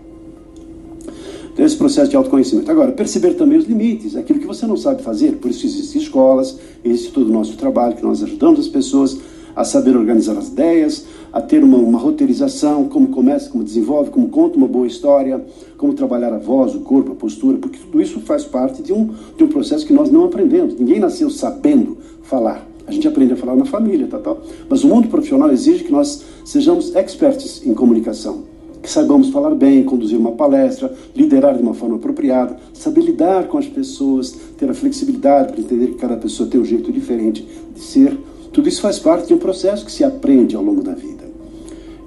Então, 1.58 1.66
esse 1.66 1.76
processo 1.76 2.12
de 2.12 2.16
autoconhecimento. 2.16 2.70
Agora, 2.70 2.92
perceber 2.92 3.34
também 3.34 3.58
os 3.58 3.66
limites, 3.66 4.16
aquilo 4.16 4.38
que 4.38 4.46
você 4.46 4.68
não 4.68 4.78
sabe 4.78 5.02
fazer, 5.02 5.38
por 5.38 5.50
isso 5.50 5.66
existem 5.66 6.00
escolas, 6.00 6.60
existe 6.86 7.12
todo 7.12 7.30
o 7.30 7.34
nosso 7.34 7.58
trabalho, 7.58 7.96
que 7.96 8.04
nós 8.04 8.22
ajudamos 8.22 8.60
as 8.60 8.68
pessoas 8.68 9.18
a 9.56 9.64
saber 9.64 9.98
organizar 9.98 10.38
as 10.38 10.50
ideias, 10.50 11.08
a 11.34 11.42
ter 11.42 11.64
uma, 11.64 11.80
uma 11.80 11.98
roteirização, 11.98 12.88
como 12.88 13.08
começa, 13.08 13.50
como 13.50 13.64
desenvolve, 13.64 14.12
como 14.12 14.30
conta 14.30 14.56
uma 14.56 14.68
boa 14.68 14.86
história, 14.86 15.44
como 15.80 15.96
trabalhar 15.96 16.32
a 16.32 16.38
voz, 16.38 16.76
o 16.76 16.82
corpo, 16.82 17.14
a 17.14 17.16
postura, 17.16 17.58
porque 17.58 17.80
tudo 17.80 18.00
isso 18.00 18.20
faz 18.20 18.46
parte 18.46 18.84
de 18.84 18.94
um, 18.94 19.10
de 19.36 19.44
um 19.44 19.48
processo 19.48 19.84
que 19.84 19.94
nós 19.94 20.12
não 20.12 20.26
aprendemos. 20.26 20.76
Ninguém 20.78 21.00
nasceu 21.00 21.28
sabendo 21.28 21.98
falar. 22.22 22.68
A 22.86 22.92
gente 22.92 23.08
aprende 23.08 23.34
a 23.34 23.36
falar 23.36 23.56
na 23.56 23.66
família, 23.66 24.06
tá, 24.06 24.20
tá? 24.20 24.36
mas 24.70 24.84
o 24.84 24.88
mundo 24.88 25.08
profissional 25.08 25.52
exige 25.52 25.84
que 25.84 25.92
nós 25.92 26.24
sejamos 26.46 26.96
experts 26.96 27.66
em 27.66 27.74
comunicação, 27.74 28.44
que 28.88 28.94
saibamos 28.94 29.32
falar 29.32 29.54
bem, 29.54 29.84
conduzir 29.84 30.18
uma 30.18 30.32
palestra, 30.32 30.94
liderar 31.14 31.58
de 31.58 31.62
uma 31.62 31.74
forma 31.74 31.98
apropriada, 31.98 32.56
saber 32.74 33.02
lidar 33.02 33.46
com 33.50 33.58
as 33.58 33.68
pessoas, 33.68 34.34
ter 34.58 34.70
a 34.70 34.74
flexibilidade 34.74 35.52
para 35.52 35.60
entender 35.60 35.88
que 35.88 35.96
cada 35.96 36.16
pessoa 36.16 36.48
tem 36.48 36.58
um 36.58 36.64
jeito 36.64 36.90
diferente 36.90 37.46
de 37.76 37.82
ser. 37.82 38.18
Tudo 38.54 38.70
isso 38.70 38.80
faz 38.80 38.98
parte 38.98 39.28
de 39.28 39.34
um 39.34 39.38
processo 39.38 39.86
que 39.86 39.92
se 39.92 40.06
aprende 40.06 40.56
ao 40.56 40.64
longo 40.64 40.82
da 40.82 40.94
vida. 40.94 41.26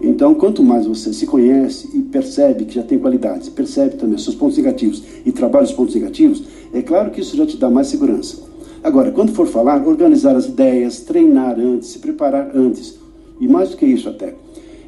Então, 0.01 0.35
quanto 0.35 0.63
mais 0.63 0.87
você 0.87 1.13
se 1.13 1.27
conhece 1.27 1.91
e 1.93 2.01
percebe 2.01 2.65
que 2.65 2.77
já 2.77 2.83
tem 2.83 2.99
qualidades, 2.99 3.51
percebe 3.51 3.97
também 3.97 4.15
os 4.15 4.25
seus 4.25 4.35
pontos 4.35 4.57
negativos 4.57 5.03
e 5.27 5.31
trabalha 5.31 5.67
os 5.67 5.73
pontos 5.73 5.95
negativos, 5.95 6.43
é 6.73 6.81
claro 6.81 7.11
que 7.11 7.21
isso 7.21 7.37
já 7.37 7.45
te 7.45 7.59
dá 7.59 7.69
mais 7.69 7.89
segurança. 7.89 8.39
Agora, 8.83 9.13
quando 9.13 9.33
for 9.33 9.47
falar, 9.47 9.87
organizar 9.87 10.35
as 10.35 10.47
ideias, 10.47 11.01
treinar 11.01 11.61
antes, 11.61 11.91
se 11.91 11.99
preparar 11.99 12.57
antes. 12.57 12.99
E 13.39 13.47
mais 13.47 13.69
do 13.69 13.77
que 13.77 13.85
isso 13.85 14.09
até, 14.09 14.35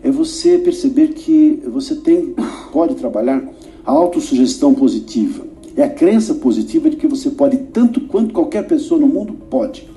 é 0.02 0.10
você 0.10 0.58
perceber 0.58 1.08
que 1.08 1.62
você 1.66 1.94
tem, 1.94 2.34
pode 2.72 2.94
trabalhar 2.96 3.42
a 3.84 3.90
autossugestão 3.90 4.74
positiva. 4.74 5.46
É 5.76 5.84
a 5.84 5.88
crença 5.88 6.34
positiva 6.34 6.90
de 6.90 6.96
que 6.96 7.06
você 7.06 7.30
pode 7.30 7.56
tanto 7.72 8.00
quanto 8.02 8.34
qualquer 8.34 8.66
pessoa 8.66 9.00
no 9.00 9.06
mundo 9.06 9.34
pode. 9.48 9.88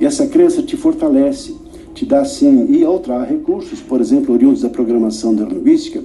E 0.00 0.04
essa 0.04 0.26
crença 0.26 0.62
te 0.62 0.76
fortalece, 0.76 1.54
te 1.94 2.06
dá 2.06 2.24
sim, 2.24 2.66
e 2.70 2.84
outra, 2.84 3.22
recursos, 3.22 3.80
por 3.80 4.00
exemplo, 4.00 4.34
oriundos 4.34 4.62
da 4.62 4.68
programação 4.68 5.34
da 5.34 5.44
linguística, 5.44 6.02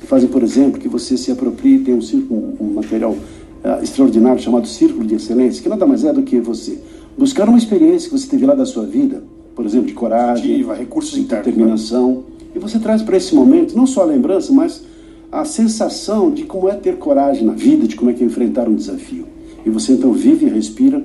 que 0.00 0.06
fazem, 0.06 0.28
por 0.28 0.42
exemplo, 0.42 0.80
que 0.80 0.88
você 0.88 1.16
se 1.16 1.30
aproprie, 1.30 1.80
tem 1.80 1.94
um, 1.94 2.02
círculo, 2.02 2.54
um 2.60 2.72
material 2.72 3.12
uh, 3.12 3.82
extraordinário 3.82 4.40
chamado 4.40 4.66
Círculo 4.66 5.06
de 5.06 5.14
Excelência, 5.14 5.62
que 5.62 5.68
nada 5.68 5.86
mais 5.86 6.04
é 6.04 6.12
do 6.12 6.22
que 6.22 6.40
você 6.40 6.78
buscar 7.16 7.48
uma 7.48 7.58
experiência 7.58 8.10
que 8.10 8.18
você 8.18 8.26
teve 8.26 8.44
lá 8.46 8.54
da 8.54 8.66
sua 8.66 8.84
vida, 8.84 9.22
por 9.54 9.64
exemplo, 9.64 9.86
de 9.86 9.94
coragem, 9.94 10.64
recursos 10.76 11.14
de 11.14 11.22
determinação, 11.22 12.24
e 12.56 12.58
você 12.58 12.78
traz 12.78 13.02
para 13.02 13.18
esse 13.18 13.34
momento 13.34 13.76
não 13.76 13.86
só 13.86 14.00
a 14.00 14.06
lembrança, 14.06 14.50
mas 14.50 14.82
a 15.30 15.44
sensação 15.44 16.30
de 16.30 16.44
como 16.44 16.70
é 16.70 16.74
ter 16.74 16.96
coragem 16.96 17.44
na 17.44 17.52
vida, 17.52 17.86
de 17.86 17.94
como 17.94 18.10
é 18.10 18.14
que 18.14 18.24
é 18.24 18.26
enfrentar 18.26 18.66
um 18.66 18.74
desafio. 18.74 19.26
E 19.66 19.68
você 19.68 19.92
então 19.92 20.10
vive 20.14 20.46
e 20.46 20.48
respira 20.48 21.04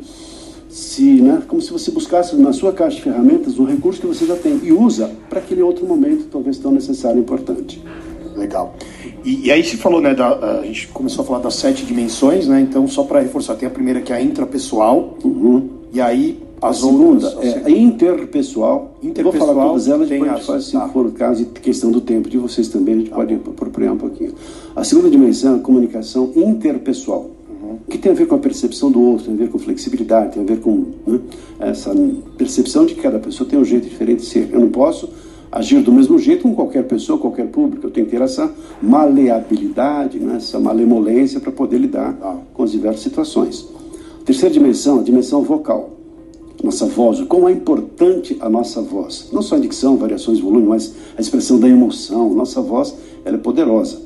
se, 0.70 1.22
né, 1.22 1.43
como 1.46 1.62
se 1.62 1.70
você 1.70 1.91
buscasse 1.91 2.38
na 2.38 2.53
sua 2.53 2.72
caixa 2.72 2.96
de 2.96 3.01
ferramentas 3.01 3.60
um 3.60 3.65
recurso 3.65 4.00
que 4.00 4.08
você 4.08 4.25
já 4.25 4.38
tem 4.38 4.62
e 4.63 4.72
usa 4.72 5.12
para 5.29 5.39
aquele 5.39 5.62
outro 5.62 5.86
momento, 5.86 6.27
talvez 6.31 6.58
tão 6.58 6.72
necessário 6.72 7.17
e 7.17 7.22
importante. 7.22 7.84
Legal. 8.38 8.74
E, 9.25 9.48
e 9.48 9.51
aí 9.51 9.62
se 9.62 9.75
falou, 9.75 10.00
né, 10.00 10.15
da, 10.15 10.60
a 10.62 10.65
gente 10.65 10.88
começou 10.88 11.24
a 11.24 11.27
falar 11.27 11.39
das 11.39 11.55
sete 11.55 11.86
dimensões, 11.86 12.48
né, 12.48 12.62
então 12.62 12.88
só 12.88 13.03
para 13.03 13.20
reforçar, 13.20 13.55
tem 13.55 13.67
a 13.67 13.72
primeira 13.72 14.00
que 14.00 14.13
é 14.13 14.15
a 14.15 14.22
intrapessoal, 14.22 15.17
uhum. 15.22 15.67
e 15.91 16.00
aí 16.00 16.41
a 16.62 16.72
segunda 16.72 17.27
é 17.41 17.63
a 17.65 17.70
interpessoal. 17.70 18.90
Vou 19.01 19.34
falar 19.34 19.53
todas 19.53 19.88
elas, 19.88 20.10
depois 20.10 20.31
a 20.31 20.36
gente 20.36 20.46
faz, 20.46 20.65
se 20.65 20.74
tá. 20.74 20.88
for 20.89 21.08
o 21.08 21.12
caso, 21.12 21.41
e 21.41 21.46
questão 21.46 21.91
do 21.91 22.01
tempo 22.01 22.29
de 22.29 22.38
vocês 22.38 22.67
também, 22.67 22.93
a 22.93 22.98
gente 23.00 23.10
tá 23.10 23.15
pode 23.15 23.34
apropriar 23.34 23.93
um 23.93 23.98
pouquinho. 23.98 24.34
A 24.75 24.84
segunda 24.84 25.10
dimensão 25.10 25.55
é 25.55 25.58
a 25.58 25.60
comunicação 25.60 26.31
interpessoal 26.36 27.31
que 27.89 27.98
tem 27.98 28.12
a 28.12 28.15
ver 28.15 28.27
com 28.27 28.36
a 28.36 28.38
percepção 28.38 28.91
do 28.91 29.01
outro, 29.01 29.25
tem 29.25 29.34
a 29.34 29.38
ver 29.38 29.50
com 29.50 29.60
flexibilidade, 29.60 30.34
tem 30.34 30.43
a 30.43 30.46
ver 30.46 30.60
com 30.60 30.86
né, 31.05 31.20
essa 31.60 31.93
percepção 32.38 32.86
de 32.86 32.96
que 32.96 33.01
cada 33.01 33.20
pessoa 33.20 33.50
tem 33.50 33.60
um 33.60 33.65
jeito 33.65 33.88
diferente 33.88 34.20
de 34.20 34.25
ser. 34.25 34.50
Eu 34.51 34.60
não 34.60 34.70
posso 34.70 35.10
agir 35.51 35.81
do 35.81 35.91
mesmo 35.91 36.17
jeito 36.17 36.43
com 36.43 36.55
qualquer 36.55 36.84
pessoa, 36.86 37.20
qualquer 37.20 37.48
público. 37.48 37.88
Eu 37.88 37.91
tenho 37.91 38.05
que 38.05 38.15
ter 38.15 38.22
essa 38.22 38.51
maleabilidade, 38.81 40.20
né? 40.20 40.38
essa 40.38 40.60
malemolência 40.60 41.39
para 41.39 41.51
poder 41.51 41.77
lidar 41.77 42.13
com 42.53 42.63
as 42.63 42.72
diversas 42.72 43.01
situações. 43.01 43.67
Terceira 44.25 44.53
dimensão, 44.53 45.00
a 45.00 45.03
dimensão 45.03 45.41
vocal. 45.41 46.00
Nossa 46.63 46.85
voz, 46.85 47.19
o 47.19 47.25
quão 47.25 47.49
é 47.49 47.51
importante 47.51 48.37
a 48.39 48.49
nossa 48.49 48.81
voz. 48.81 49.29
Não 49.31 49.41
só 49.41 49.55
a 49.55 49.59
dicção, 49.59 49.97
variações 49.97 50.37
de 50.37 50.43
volume, 50.43 50.67
mas 50.67 50.93
a 51.17 51.21
expressão 51.21 51.59
da 51.59 51.67
emoção. 51.67 52.33
Nossa 52.33 52.61
voz 52.61 52.95
ela 53.25 53.37
é 53.37 53.39
poderosa. 53.39 53.99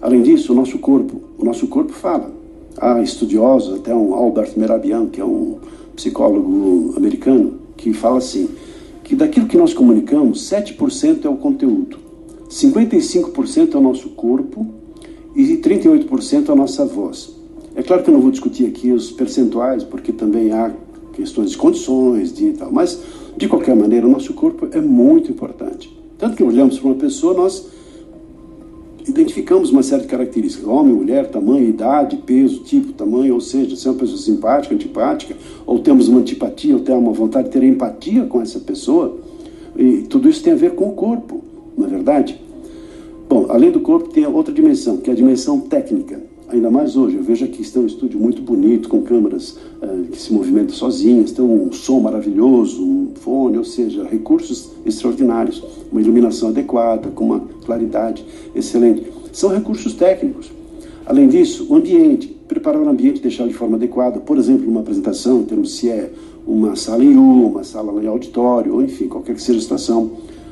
Além 0.00 0.22
disso, 0.22 0.52
o 0.52 0.56
nosso 0.56 0.78
corpo. 0.78 1.20
O 1.38 1.44
nosso 1.44 1.66
corpo 1.66 1.92
fala. 1.92 2.30
Há 2.76 3.02
estudiosos, 3.02 3.80
até 3.80 3.94
um 3.94 4.14
Albert 4.14 4.52
Merabian, 4.56 5.06
que 5.06 5.20
é 5.20 5.24
um 5.24 5.58
psicólogo 5.94 6.94
americano, 6.96 7.58
que 7.76 7.92
fala 7.92 8.18
assim, 8.18 8.48
que 9.04 9.14
daquilo 9.14 9.46
que 9.46 9.56
nós 9.56 9.74
comunicamos, 9.74 10.48
7% 10.50 11.24
é 11.24 11.28
o 11.28 11.36
conteúdo, 11.36 11.98
55% 12.48 13.74
é 13.74 13.78
o 13.78 13.80
nosso 13.80 14.10
corpo 14.10 14.66
e 15.36 15.56
38% 15.58 16.48
é 16.48 16.52
a 16.52 16.54
nossa 16.54 16.84
voz. 16.86 17.34
É 17.74 17.82
claro 17.82 18.02
que 18.02 18.10
eu 18.10 18.14
não 18.14 18.20
vou 18.20 18.30
discutir 18.30 18.66
aqui 18.66 18.90
os 18.92 19.10
percentuais, 19.10 19.82
porque 19.84 20.12
também 20.12 20.52
há 20.52 20.70
questões 21.12 21.50
de 21.50 21.56
condições 21.56 22.32
de 22.32 22.52
tal, 22.52 22.72
mas 22.72 23.00
de 23.36 23.48
qualquer 23.48 23.74
maneira 23.74 24.06
o 24.06 24.10
nosso 24.10 24.34
corpo 24.34 24.68
é 24.72 24.80
muito 24.80 25.30
importante. 25.30 25.94
Tanto 26.18 26.36
que 26.36 26.42
olhamos 26.42 26.78
para 26.78 26.88
uma 26.88 26.96
pessoa, 26.96 27.34
nós 27.34 27.66
identificamos 29.08 29.70
uma 29.70 29.82
série 29.82 30.02
de 30.02 30.08
características: 30.08 30.66
homem, 30.66 30.94
mulher, 30.94 31.30
tamanho, 31.30 31.68
idade, 31.68 32.16
peso, 32.18 32.60
tipo, 32.60 32.92
tamanho, 32.92 33.34
ou 33.34 33.40
seja, 33.40 33.74
se 33.76 33.86
é 33.86 33.90
uma 33.90 33.98
pessoa 33.98 34.18
simpática, 34.18 34.74
antipática, 34.74 35.36
ou 35.66 35.78
temos 35.78 36.08
uma 36.08 36.20
antipatia, 36.20 36.74
ou 36.74 36.80
temos 36.80 37.02
uma 37.02 37.12
vontade 37.12 37.48
de 37.48 37.52
ter 37.52 37.62
empatia 37.64 38.24
com 38.24 38.40
essa 38.40 38.60
pessoa. 38.60 39.18
E 39.76 40.02
tudo 40.02 40.28
isso 40.28 40.42
tem 40.42 40.52
a 40.52 40.56
ver 40.56 40.74
com 40.74 40.88
o 40.88 40.92
corpo, 40.92 41.42
não 41.76 41.86
é 41.86 41.88
verdade? 41.88 42.38
Bom, 43.28 43.46
além 43.48 43.70
do 43.70 43.80
corpo, 43.80 44.10
tem 44.10 44.26
outra 44.26 44.52
dimensão, 44.52 44.98
que 44.98 45.08
é 45.08 45.12
a 45.12 45.16
dimensão 45.16 45.60
técnica. 45.60 46.20
Ainda 46.52 46.70
mais 46.70 46.96
hoje, 46.96 47.16
eu 47.16 47.22
vejo 47.22 47.46
aqui 47.46 47.62
está 47.62 47.80
um 47.80 47.86
estúdio 47.86 48.20
muito 48.20 48.42
bonito, 48.42 48.86
com 48.86 49.00
câmeras 49.00 49.56
uh, 49.80 50.04
que 50.10 50.20
se 50.20 50.30
movimentam 50.34 50.74
sozinhas, 50.74 51.32
tem 51.32 51.42
um 51.42 51.72
som 51.72 51.98
maravilhoso, 51.98 52.84
um 52.84 53.12
fone, 53.14 53.56
ou 53.56 53.64
seja, 53.64 54.04
recursos 54.04 54.68
extraordinários, 54.84 55.64
uma 55.90 56.02
iluminação 56.02 56.50
adequada, 56.50 57.08
com 57.08 57.24
uma 57.24 57.40
claridade 57.64 58.22
excelente. 58.54 59.02
São 59.32 59.48
recursos 59.48 59.94
técnicos. 59.94 60.52
Além 61.06 61.26
disso, 61.26 61.66
o 61.70 61.74
ambiente, 61.74 62.28
preparar 62.46 62.82
o 62.82 62.86
ambiente, 62.86 63.22
deixá-lo 63.22 63.48
de 63.48 63.56
forma 63.56 63.78
adequada, 63.78 64.20
por 64.20 64.36
exemplo, 64.36 64.66
numa 64.66 64.80
apresentação, 64.80 65.40
em 65.40 65.44
termos 65.44 65.74
se 65.78 65.88
é 65.88 66.12
uma 66.46 66.76
sala 66.76 67.02
em 67.02 67.16
U, 67.16 67.46
uma 67.46 67.64
sala 67.64 68.04
em 68.04 68.06
auditório, 68.06 68.74
ou 68.74 68.82
enfim, 68.82 69.08
qualquer 69.08 69.34
que 69.34 69.42
seja 69.42 69.58
a 69.58 69.62
situação. 69.62 70.10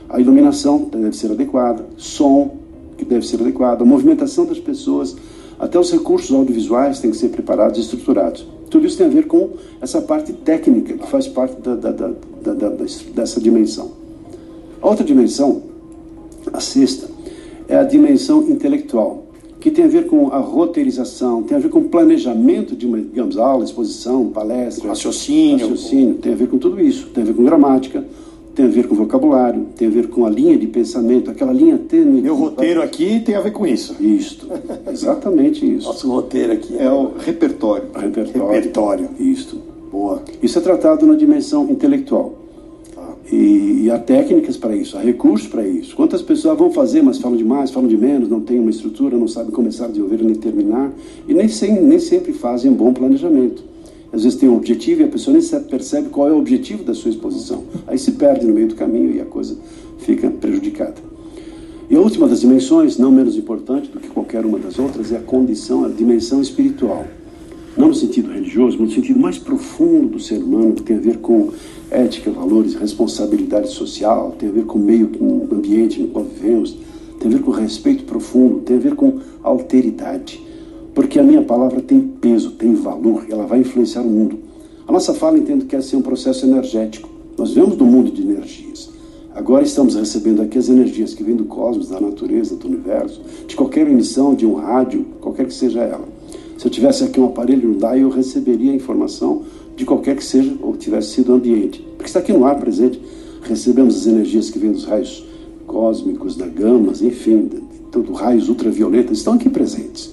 A 0.09 0.19
iluminação 0.19 0.89
deve 0.91 1.15
ser 1.15 1.31
adequada, 1.31 1.85
som 1.99 2.57
que 2.97 3.05
deve 3.05 3.27
ser 3.27 3.39
adequado, 3.43 3.83
a 3.83 3.85
movimentação 3.85 4.47
das 4.47 4.59
pessoas, 4.59 5.15
até 5.61 5.79
os 5.79 5.93
recursos 5.93 6.35
audiovisuais 6.35 7.01
têm 7.01 7.11
que 7.11 7.17
ser 7.19 7.29
preparados 7.29 7.79
e 7.79 7.83
estruturados. 7.83 8.47
Tudo 8.71 8.87
isso 8.87 8.97
tem 8.97 9.07
a 9.07 9.11
ver 9.11 9.27
com 9.27 9.51
essa 9.81 10.01
parte 10.01 10.33
técnica 10.33 10.95
que 10.95 11.07
faz 11.07 11.29
parte 11.29 11.61
da, 11.61 11.75
da, 11.75 11.91
da, 11.91 12.69
dessa 13.15 13.39
dimensão. 13.39 13.91
A 14.81 14.89
outra 14.89 15.05
dimensão, 15.05 15.63
a 16.51 16.61
sexta, 16.61 17.09
é 17.69 17.77
a 17.77 17.85
dimensão 17.85 18.49
intelectual, 18.49 19.27
que 19.61 19.71
tem 19.71 19.85
a 19.85 19.89
ver 19.89 20.07
com 20.07 20.29
a 20.29 20.39
roteirização, 20.39 21.43
tem 21.43 21.59
a 21.59 21.61
ver 21.61 21.69
com 21.69 21.81
o 21.81 21.89
planejamento 21.91 22.75
de 22.75 22.87
uma, 22.87 22.99
digamos, 22.99 23.37
aula, 23.37 23.63
exposição, 23.63 24.29
palestra, 24.29 24.89
raciocínio, 24.89 25.69
raciocínio, 25.69 26.15
tem 26.15 26.33
a 26.33 26.37
ver 26.37 26.49
com 26.49 26.57
tudo 26.57 26.81
isso, 26.81 27.09
tem 27.09 27.23
a 27.23 27.27
ver 27.27 27.35
com 27.35 27.45
gramática, 27.45 28.03
tem 28.61 28.65
a 28.67 28.69
ver 28.69 28.87
com 28.87 28.95
vocabulário, 28.95 29.67
tem 29.75 29.89
a 29.89 29.91
ver 29.91 30.09
com 30.09 30.27
a 30.27 30.31
linha 30.31 30.57
de 30.59 30.67
pensamento, 30.67 31.31
aquela 31.31 31.53
linha 31.53 31.79
tênue. 31.79 32.21
Meu 32.21 32.35
roteiro 32.35 32.83
aqui 32.83 33.21
tem 33.21 33.35
a 33.35 33.41
ver 33.41 33.53
com 33.53 33.67
isso. 33.67 33.97
Isto, 33.99 34.47
exatamente 34.93 35.65
isso. 35.77 35.87
Nosso 35.87 36.11
roteiro 36.11 36.53
aqui 36.53 36.77
é 36.77 36.91
o 36.91 37.13
repertório. 37.19 37.89
O 37.95 37.99
repertório. 37.99 38.49
Repertório. 38.49 39.09
Isto. 39.19 39.59
Boa. 39.91 40.23
Isso 40.43 40.59
é 40.59 40.61
tratado 40.61 41.07
na 41.07 41.15
dimensão 41.15 41.71
intelectual. 41.71 42.35
Tá. 42.95 43.15
E, 43.33 43.85
e 43.85 43.91
há 43.91 43.99
técnicas 43.99 44.59
para 44.59 44.77
isso, 44.77 44.99
há 44.99 45.01
recursos 45.01 45.49
para 45.49 45.67
isso. 45.67 45.97
Quantas 45.97 46.21
pessoas 46.21 46.59
vão 46.59 46.71
fazer, 46.71 47.03
mas 47.03 47.19
falam 47.19 47.39
demais, 47.39 47.71
falam 47.71 47.89
de 47.89 47.97
menos, 47.97 48.29
não 48.29 48.41
têm 48.43 48.59
uma 48.61 48.71
estrutura, 48.71 49.17
não 49.17 49.27
sabem 49.27 49.53
começar 49.53 49.87
a 49.87 49.89
desenvolver 49.89 50.23
nem 50.23 50.35
terminar, 50.35 50.93
e 51.27 51.33
nem, 51.33 51.49
sem, 51.49 51.81
nem 51.81 51.99
sempre 51.99 52.35
fazem 52.35 52.71
um 52.71 52.75
bom 52.75 52.93
planejamento. 52.93 53.65
Às 54.13 54.25
vezes 54.25 54.39
tem 54.39 54.49
um 54.49 54.57
objetivo 54.57 55.03
e 55.03 55.05
a 55.05 55.09
pessoa 55.09 55.37
nem 55.37 55.61
percebe 55.63 56.09
qual 56.09 56.29
é 56.29 56.33
o 56.33 56.39
objetivo 56.39 56.83
da 56.83 56.95
sua 56.95 57.11
exposição. 57.11 57.65
Aí 57.87 57.97
se 57.97 58.13
perde 58.13 58.45
no 58.45 58.53
meio 58.53 58.69
do 58.69 58.75
caminho 58.75 59.15
e 59.15 59.21
a 59.21 59.25
coisa 59.25 59.57
fica 59.99 60.29
prejudicada. 60.31 60.97
E 61.89 61.97
a 61.97 62.01
última 62.01 62.29
das 62.29 62.41
dimensões, 62.41 62.99
não 62.99 63.11
menos 63.11 63.37
importante 63.37 63.89
do 63.89 64.01
que 64.01 64.09
qualquer 64.09 64.45
uma 64.45 64.59
das 64.59 64.79
outras, 64.79 65.13
é 65.13 65.17
a 65.17 65.21
condição, 65.21 65.85
a 65.85 65.89
dimensão 65.89 66.41
espiritual. 66.41 67.05
Não 67.77 67.89
no 67.89 67.95
sentido 67.95 68.33
religioso, 68.33 68.77
mas 68.81 68.91
no 68.91 68.95
sentido 68.95 69.19
mais 69.19 69.39
profundo 69.39 70.09
do 70.09 70.21
ser 70.21 70.39
humano, 70.39 70.75
que 70.75 70.83
tem 70.83 70.97
a 70.97 71.01
ver 71.01 71.19
com 71.19 71.51
ética, 71.91 72.31
valores, 72.31 72.75
responsabilidade 72.75 73.71
social, 73.71 74.35
tem 74.39 74.49
a 74.49 74.53
ver 74.53 74.65
com 74.65 74.79
o 74.79 74.83
meio, 74.83 75.09
com 75.09 75.25
o 75.25 75.49
ambiente 75.53 76.01
no 76.01 76.09
qual 76.09 76.25
vivemos, 76.25 76.77
tem 77.19 77.31
a 77.31 77.37
ver 77.37 77.43
com 77.43 77.51
respeito 77.51 78.05
profundo, 78.05 78.61
tem 78.61 78.77
a 78.77 78.81
ver 78.81 78.95
com 78.95 79.19
alteridade 79.43 80.41
porque 80.95 81.19
a 81.19 81.23
minha 81.23 81.43
palavra 81.43 81.81
tem 81.81 82.01
peso, 82.01 82.53
tem 82.53 82.75
valor, 82.75 83.27
ela 83.29 83.47
vai 83.47 83.61
influenciar 83.61 84.03
o 84.03 84.09
mundo. 84.09 84.39
A 84.87 84.93
nossa 84.93 85.15
fala 85.15 85.39
entendo 85.39 85.67
que 85.67 85.77
é 85.77 85.81
ser 85.81 85.97
um 85.97 86.03
processo 86.03 86.45
energético. 86.47 87.09
Nós 87.39 87.53
vemos 87.53 87.77
do 87.77 87.85
mundo 87.85 88.11
de 88.11 88.23
energias. 88.23 88.91
Agora 89.35 89.63
estamos 89.63 89.95
recebendo 89.95 90.43
aqui 90.43 90.59
as 90.59 90.69
energias 90.69 91.15
que 91.15 91.23
vêm 91.23 91.37
do 91.37 91.45
cosmos, 91.45 91.89
da 91.89 92.01
natureza, 92.01 92.57
do 92.57 92.67
universo, 92.67 93.21
de 93.47 93.55
qualquer 93.55 93.87
emissão, 93.87 94.35
de 94.35 94.45
um 94.45 94.55
rádio, 94.55 95.07
qualquer 95.21 95.47
que 95.47 95.55
seja 95.55 95.81
ela. 95.81 96.07
Se 96.59 96.67
eu 96.67 96.71
tivesse 96.71 97.05
aqui 97.05 97.21
um 97.21 97.27
aparelho 97.27 97.69
no 97.69 97.97
eu 97.97 98.11
receberia 98.11 98.73
a 98.73 98.75
informação 98.75 99.45
de 99.77 99.87
qualquer 99.87 100.17
que 100.17 100.25
seja 100.25 100.55
ou 100.61 100.77
tivesse 100.77 101.11
sido 101.15 101.33
o 101.33 101.37
ambiente. 101.37 101.81
Porque 101.97 102.07
está 102.07 102.19
aqui 102.19 102.33
no 102.33 102.45
ar 102.45 102.59
presente. 102.59 103.01
Recebemos 103.43 103.97
as 103.97 104.07
energias 104.07 104.51
que 104.51 104.59
vêm 104.59 104.73
dos 104.73 104.85
raios 104.85 105.25
cósmicos, 105.67 106.37
da 106.37 106.47
gamas, 106.47 107.01
enfim, 107.01 107.49
de 107.49 108.13
raios 108.13 108.49
ultravioletas, 108.49 109.19
estão 109.19 109.35
aqui 109.35 109.49
presentes. 109.49 110.10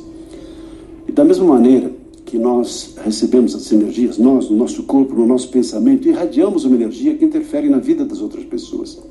Da 1.17 1.23
mesma 1.23 1.45
maneira 1.45 1.91
que 2.27 2.37
nós 2.37 2.93
recebemos 3.03 3.55
as 3.55 3.71
energias, 3.71 4.19
nós, 4.19 4.51
no 4.51 4.55
nosso 4.55 4.83
corpo, 4.83 5.15
no 5.15 5.25
nosso 5.25 5.49
pensamento, 5.49 6.07
irradiamos 6.07 6.63
uma 6.63 6.75
energia 6.75 7.15
que 7.15 7.25
interfere 7.25 7.67
na 7.67 7.79
vida 7.79 8.05
das 8.05 8.21
outras 8.21 8.45
pessoas. 8.45 9.01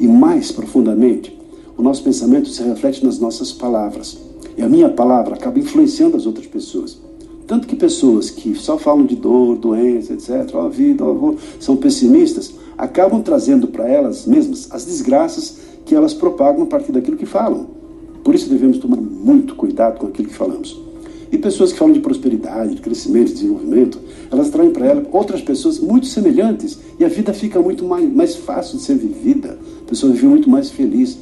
E 0.00 0.08
mais 0.08 0.50
profundamente, 0.50 1.32
o 1.78 1.82
nosso 1.82 2.02
pensamento 2.02 2.48
se 2.48 2.60
reflete 2.60 3.04
nas 3.06 3.20
nossas 3.20 3.52
palavras. 3.52 4.18
E 4.58 4.62
a 4.62 4.68
minha 4.68 4.88
palavra 4.88 5.36
acaba 5.36 5.60
influenciando 5.60 6.16
as 6.16 6.26
outras 6.26 6.48
pessoas. 6.48 6.98
Tanto 7.46 7.68
que 7.68 7.76
pessoas 7.76 8.30
que 8.30 8.56
só 8.56 8.76
falam 8.76 9.06
de 9.06 9.14
dor, 9.14 9.56
doença, 9.56 10.12
etc., 10.12 10.52
ó, 10.54 10.68
vida, 10.68 11.04
ó, 11.04 11.34
são 11.60 11.76
pessimistas, 11.76 12.52
acabam 12.76 13.22
trazendo 13.22 13.68
para 13.68 13.88
elas 13.88 14.26
mesmas 14.26 14.66
as 14.72 14.84
desgraças 14.84 15.58
que 15.86 15.94
elas 15.94 16.12
propagam 16.12 16.64
a 16.64 16.66
partir 16.66 16.90
daquilo 16.90 17.16
que 17.16 17.26
falam. 17.26 17.68
Por 18.24 18.34
isso 18.34 18.50
devemos 18.50 18.78
tomar 18.78 18.96
muito 18.96 19.54
cuidado 19.54 20.00
com 20.00 20.08
aquilo 20.08 20.26
que 20.26 20.34
falamos. 20.34 20.83
E 21.34 21.38
pessoas 21.38 21.72
que 21.72 21.78
falam 21.80 21.92
de 21.92 21.98
prosperidade, 21.98 22.76
de 22.76 22.80
crescimento, 22.80 23.26
de 23.26 23.34
desenvolvimento, 23.34 23.98
elas 24.30 24.50
traem 24.50 24.70
para 24.70 24.86
ela 24.86 25.02
outras 25.10 25.42
pessoas 25.42 25.80
muito 25.80 26.06
semelhantes 26.06 26.78
e 26.96 27.04
a 27.04 27.08
vida 27.08 27.32
fica 27.32 27.58
muito 27.58 27.84
mais, 27.84 28.08
mais 28.14 28.36
fácil 28.36 28.78
de 28.78 28.84
ser 28.84 28.94
vivida. 28.94 29.58
A 29.84 29.88
pessoa 29.88 30.12
vive 30.12 30.28
muito 30.28 30.48
mais 30.48 30.70
feliz. 30.70 31.18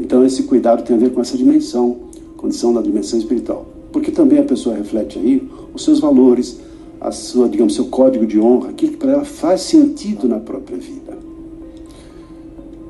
Então 0.00 0.24
esse 0.24 0.44
cuidado 0.44 0.82
tem 0.82 0.96
a 0.96 0.98
ver 0.98 1.12
com 1.12 1.20
essa 1.20 1.36
dimensão, 1.36 1.98
condição 2.38 2.72
da 2.72 2.80
dimensão 2.80 3.18
espiritual. 3.18 3.66
Porque 3.92 4.10
também 4.10 4.38
a 4.38 4.44
pessoa 4.44 4.76
reflete 4.76 5.18
aí 5.18 5.46
os 5.74 5.84
seus 5.84 6.00
valores, 6.00 6.58
a 6.98 7.12
sua, 7.12 7.46
digamos, 7.46 7.74
seu 7.74 7.84
código 7.84 8.24
de 8.26 8.40
honra, 8.40 8.70
aquilo 8.70 8.92
que 8.92 8.98
para 8.98 9.12
ela 9.12 9.24
faz 9.26 9.60
sentido 9.60 10.26
na 10.26 10.40
própria 10.40 10.78
vida. 10.78 11.18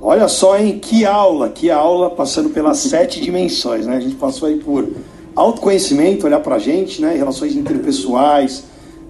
Olha 0.01 0.29
só, 0.29 0.57
hein? 0.57 0.79
Que 0.81 1.05
aula, 1.05 1.49
que 1.49 1.69
aula, 1.69 2.11
passando 2.11 2.51
pelas 2.51 2.79
sete 2.79 3.21
dimensões, 3.21 3.87
né? 3.87 3.97
A 3.97 4.01
gente 4.01 4.15
passou 4.15 4.47
aí 4.47 4.61
por 4.61 4.89
autoconhecimento, 5.35 6.27
olhar 6.27 6.41
para 6.41 6.57
a 6.57 6.59
gente, 6.59 7.01
né, 7.01 7.15
relações 7.15 7.57
interpessoais, 7.57 8.65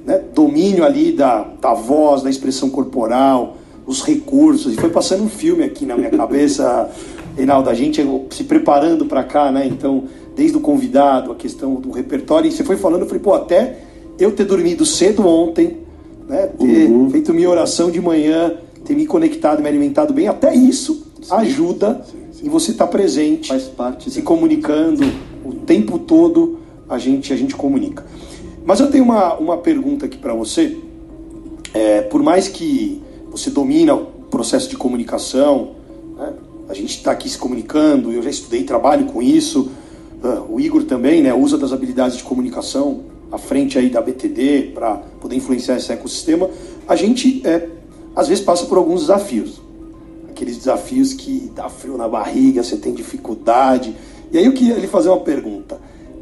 né, 0.04 0.20
domínio 0.34 0.84
ali 0.84 1.12
da, 1.12 1.46
da 1.60 1.74
voz, 1.74 2.22
da 2.22 2.30
expressão 2.30 2.70
corporal, 2.70 3.56
os 3.86 4.02
recursos. 4.02 4.74
E 4.74 4.76
foi 4.76 4.90
passando 4.90 5.24
um 5.24 5.28
filme 5.28 5.64
aqui 5.64 5.84
na 5.84 5.96
minha 5.96 6.10
cabeça, 6.10 6.90
Reinaldo, 7.36 7.68
a 7.68 7.74
gente 7.74 8.02
se 8.30 8.44
preparando 8.44 9.06
para 9.06 9.24
cá, 9.24 9.50
né? 9.50 9.66
Então, 9.66 10.04
desde 10.36 10.56
o 10.56 10.60
convidado, 10.60 11.32
a 11.32 11.34
questão 11.34 11.74
do 11.74 11.90
repertório, 11.90 12.48
e 12.48 12.52
você 12.52 12.62
foi 12.62 12.76
falando, 12.76 13.02
eu 13.02 13.06
falei, 13.06 13.22
pô, 13.22 13.34
até 13.34 13.78
eu 14.18 14.30
ter 14.32 14.44
dormido 14.44 14.86
cedo 14.86 15.26
ontem, 15.26 15.78
né, 16.28 16.48
ter 16.58 16.88
uhum. 16.88 17.10
feito 17.10 17.34
minha 17.34 17.50
oração 17.50 17.90
de 17.90 18.00
manhã, 18.00 18.54
ter 18.84 18.94
me 18.94 19.06
conectado, 19.06 19.60
me 19.60 19.68
alimentado 19.68 20.12
bem, 20.12 20.28
até 20.28 20.54
isso 20.54 21.06
sim. 21.20 21.34
ajuda 21.34 22.02
sim, 22.04 22.18
sim. 22.32 22.46
e 22.46 22.48
você 22.48 22.70
estar 22.70 22.86
tá 22.86 22.90
presente, 22.90 23.52
se 24.08 24.22
comunicando 24.22 25.04
o 25.44 25.52
tempo 25.52 25.98
todo 25.98 26.58
a 26.88 26.98
gente 26.98 27.32
a 27.32 27.36
gente 27.36 27.54
comunica. 27.54 28.04
Mas 28.64 28.80
eu 28.80 28.90
tenho 28.90 29.04
uma, 29.04 29.34
uma 29.34 29.58
pergunta 29.58 30.06
aqui 30.06 30.16
para 30.16 30.34
você. 30.34 30.78
É, 31.72 32.02
por 32.02 32.22
mais 32.22 32.48
que 32.48 33.02
você 33.30 33.50
domina 33.50 33.94
o 33.94 34.06
processo 34.30 34.68
de 34.68 34.76
comunicação, 34.76 35.72
né, 36.16 36.32
a 36.68 36.74
gente 36.74 36.96
está 36.96 37.10
aqui 37.10 37.28
se 37.28 37.36
comunicando, 37.36 38.10
eu 38.12 38.22
já 38.22 38.30
estudei, 38.30 38.64
trabalho 38.64 39.06
com 39.06 39.20
isso, 39.20 39.70
uh, 40.22 40.52
o 40.52 40.60
Igor 40.60 40.84
também, 40.84 41.22
né, 41.22 41.34
usa 41.34 41.58
das 41.58 41.72
habilidades 41.72 42.16
de 42.16 42.22
comunicação 42.22 43.02
à 43.30 43.38
frente 43.38 43.78
aí 43.78 43.90
da 43.90 44.00
BTD 44.00 44.70
para 44.72 44.96
poder 45.20 45.36
influenciar 45.36 45.76
esse 45.76 45.92
ecossistema, 45.92 46.48
a 46.88 46.96
gente 46.96 47.42
é, 47.44 47.68
às 48.14 48.28
vezes 48.28 48.42
passa 48.42 48.66
por 48.66 48.78
alguns 48.78 49.02
desafios. 49.02 49.60
Aqueles 50.30 50.56
desafios 50.56 51.12
que 51.12 51.50
dá 51.54 51.68
frio 51.68 51.96
na 51.96 52.08
barriga, 52.08 52.62
você 52.62 52.76
tem 52.76 52.92
dificuldade. 52.92 53.94
E 54.32 54.38
aí 54.38 54.44
eu 54.44 54.52
queria 54.52 54.74
lhe 54.74 54.86
fazer 54.86 55.08
uma 55.08 55.20
pergunta. 55.20 55.78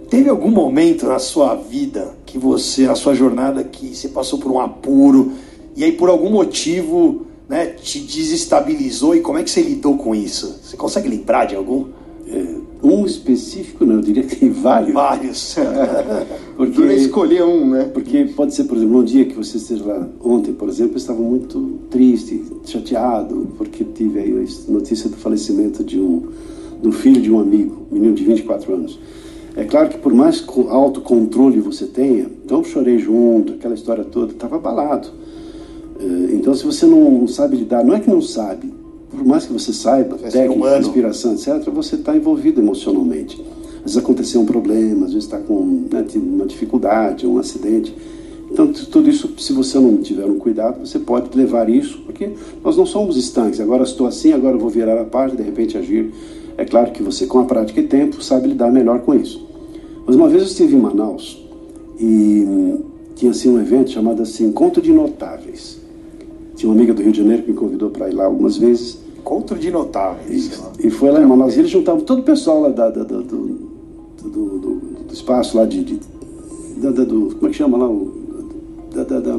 Teve 0.08 0.28
algum 0.28 0.50
momento 0.50 1.06
na 1.06 1.18
sua 1.18 1.54
vida 1.54 2.14
que 2.26 2.36
você, 2.36 2.86
na 2.86 2.94
sua 2.94 3.14
jornada, 3.14 3.64
que 3.64 3.96
você 3.96 4.08
passou 4.08 4.38
por 4.38 4.52
um 4.52 4.60
apuro 4.60 5.32
e 5.74 5.84
aí 5.84 5.92
por 5.92 6.10
algum 6.10 6.30
motivo 6.30 7.26
né, 7.48 7.66
te 7.66 7.98
desestabilizou 8.00 9.14
e 9.14 9.20
como 9.20 9.38
é 9.38 9.42
que 9.42 9.50
você 9.50 9.62
lidou 9.62 9.96
com 9.96 10.14
isso? 10.14 10.58
Você 10.62 10.76
consegue 10.76 11.08
lembrar 11.08 11.46
de 11.46 11.54
algum? 11.54 11.86
É, 12.26 12.56
um 12.82 13.04
específico, 13.06 13.84
não, 13.84 13.96
eu 13.96 14.00
diria 14.00 14.22
que 14.22 14.36
tem 14.36 14.50
vários. 14.50 14.92
Vários. 14.92 15.56
porque 16.56 16.72
Por 16.72 16.90
escolher 16.90 17.44
um, 17.44 17.70
né? 17.70 17.84
Porque 17.92 18.24
pode 18.36 18.54
ser, 18.54 18.64
por 18.64 18.76
exemplo, 18.76 18.98
um 18.98 19.04
dia 19.04 19.24
que 19.24 19.34
você 19.34 19.56
esteja 19.56 19.84
lá, 19.84 20.08
ontem, 20.22 20.52
por 20.52 20.68
exemplo, 20.68 20.94
eu 20.94 20.98
estava 20.98 21.20
muito 21.20 21.78
triste, 21.90 22.42
chateado, 22.64 23.48
porque 23.56 23.84
tive 23.84 24.18
aí 24.18 24.32
a 24.32 24.72
notícia 24.72 25.08
do 25.08 25.16
falecimento 25.16 25.84
de 25.84 26.00
um, 26.00 26.28
do 26.82 26.90
filho 26.90 27.22
de 27.22 27.30
um 27.30 27.38
amigo, 27.38 27.86
menino 27.90 28.14
de 28.14 28.24
24 28.24 28.74
anos. 28.74 28.98
É 29.54 29.64
claro 29.64 29.88
que 29.88 29.98
por 29.98 30.12
mais 30.12 30.44
autocontrole 30.68 31.60
você 31.60 31.86
tenha, 31.86 32.26
então 32.44 32.64
chorei 32.64 32.98
junto, 32.98 33.52
aquela 33.52 33.74
história 33.74 34.02
toda, 34.02 34.32
estava 34.32 34.56
abalado. 34.56 35.08
É, 36.00 36.34
então 36.34 36.54
se 36.54 36.64
você 36.64 36.86
não 36.86 37.28
sabe 37.28 37.56
lidar, 37.56 37.84
não 37.84 37.94
é 37.94 38.00
que 38.00 38.10
não 38.10 38.20
sabe, 38.20 38.72
por 39.10 39.24
mais 39.24 39.44
que 39.44 39.52
você 39.52 39.72
saiba, 39.72 40.18
é 40.22 40.28
técnica, 40.28 40.78
inspiração, 40.78 41.34
etc., 41.34 41.70
você 41.70 41.96
está 41.96 42.16
envolvido 42.16 42.60
emocionalmente. 42.60 43.40
Às 43.76 43.92
vezes 43.92 43.96
aconteceu 43.98 44.40
um 44.40 44.46
problema, 44.46 45.06
às 45.06 45.12
vezes 45.12 45.24
está 45.24 45.38
com 45.38 45.86
né, 45.90 46.04
uma 46.16 46.46
dificuldade, 46.46 47.26
um 47.26 47.38
acidente. 47.38 47.94
Então, 48.50 48.72
tudo 48.72 49.08
isso, 49.08 49.32
se 49.38 49.52
você 49.52 49.78
não 49.78 49.98
tiver 49.98 50.24
um 50.26 50.38
cuidado, 50.38 50.86
você 50.86 50.98
pode 50.98 51.36
levar 51.36 51.68
isso, 51.68 52.00
porque 52.04 52.30
nós 52.62 52.76
não 52.76 52.86
somos 52.86 53.16
estanques. 53.16 53.60
Agora 53.60 53.82
estou 53.82 54.06
assim, 54.06 54.32
agora 54.32 54.56
vou 54.56 54.70
virar 54.70 55.00
a 55.00 55.04
página, 55.04 55.40
de 55.40 55.42
repente 55.42 55.76
agir 55.76 56.12
é 56.56 56.64
claro 56.64 56.92
que 56.92 57.02
você, 57.02 57.26
com 57.26 57.38
a 57.40 57.44
prática 57.44 57.80
e 57.80 57.86
tempo, 57.86 58.22
sabe 58.22 58.48
lidar 58.48 58.70
melhor 58.70 59.00
com 59.00 59.14
isso. 59.14 59.46
Mas 60.06 60.16
uma 60.16 60.28
vez 60.28 60.42
eu 60.42 60.48
estive 60.48 60.76
em 60.76 60.80
Manaus 60.80 61.42
e 61.98 62.44
hum, 62.46 62.80
tinha 63.14 63.30
assim 63.30 63.50
um 63.50 63.60
evento 63.60 63.90
chamado 63.90 64.22
assim 64.22 64.46
Encontro 64.46 64.82
de 64.82 64.92
Notáveis. 64.92 65.80
Tinha 66.56 66.70
uma 66.70 66.76
amiga 66.76 66.92
do 66.92 67.02
Rio 67.02 67.12
de 67.12 67.18
Janeiro 67.18 67.42
que 67.42 67.50
me 67.52 67.56
convidou 67.56 67.90
para 67.90 68.08
ir 68.08 68.14
lá 68.14 68.24
algumas 68.24 68.56
vezes. 68.56 68.98
Encontro 69.18 69.58
de 69.58 69.70
Notáveis. 69.70 70.60
E, 70.78 70.88
e 70.88 70.90
foi 70.90 71.10
lá 71.10 71.22
em 71.22 71.26
Manaus. 71.26 71.56
E 71.56 71.60
eles 71.60 71.70
juntavam 71.70 72.02
todo 72.02 72.20
o 72.20 72.22
pessoal 72.22 72.60
lá 72.60 72.68
da, 72.68 72.90
da, 72.90 73.04
do, 73.04 73.22
do, 73.22 74.28
do, 74.28 74.58
do, 74.58 75.12
espaço 75.12 75.56
lá 75.56 75.64
de. 75.64 75.82
de 75.84 76.00
da, 76.78 76.90
do, 76.90 77.34
como 77.36 77.46
é 77.46 77.50
que 77.50 77.56
chama 77.56 77.78
lá? 77.78 77.88
Da, 78.92 79.04
da, 79.04 79.20
da 79.20 79.38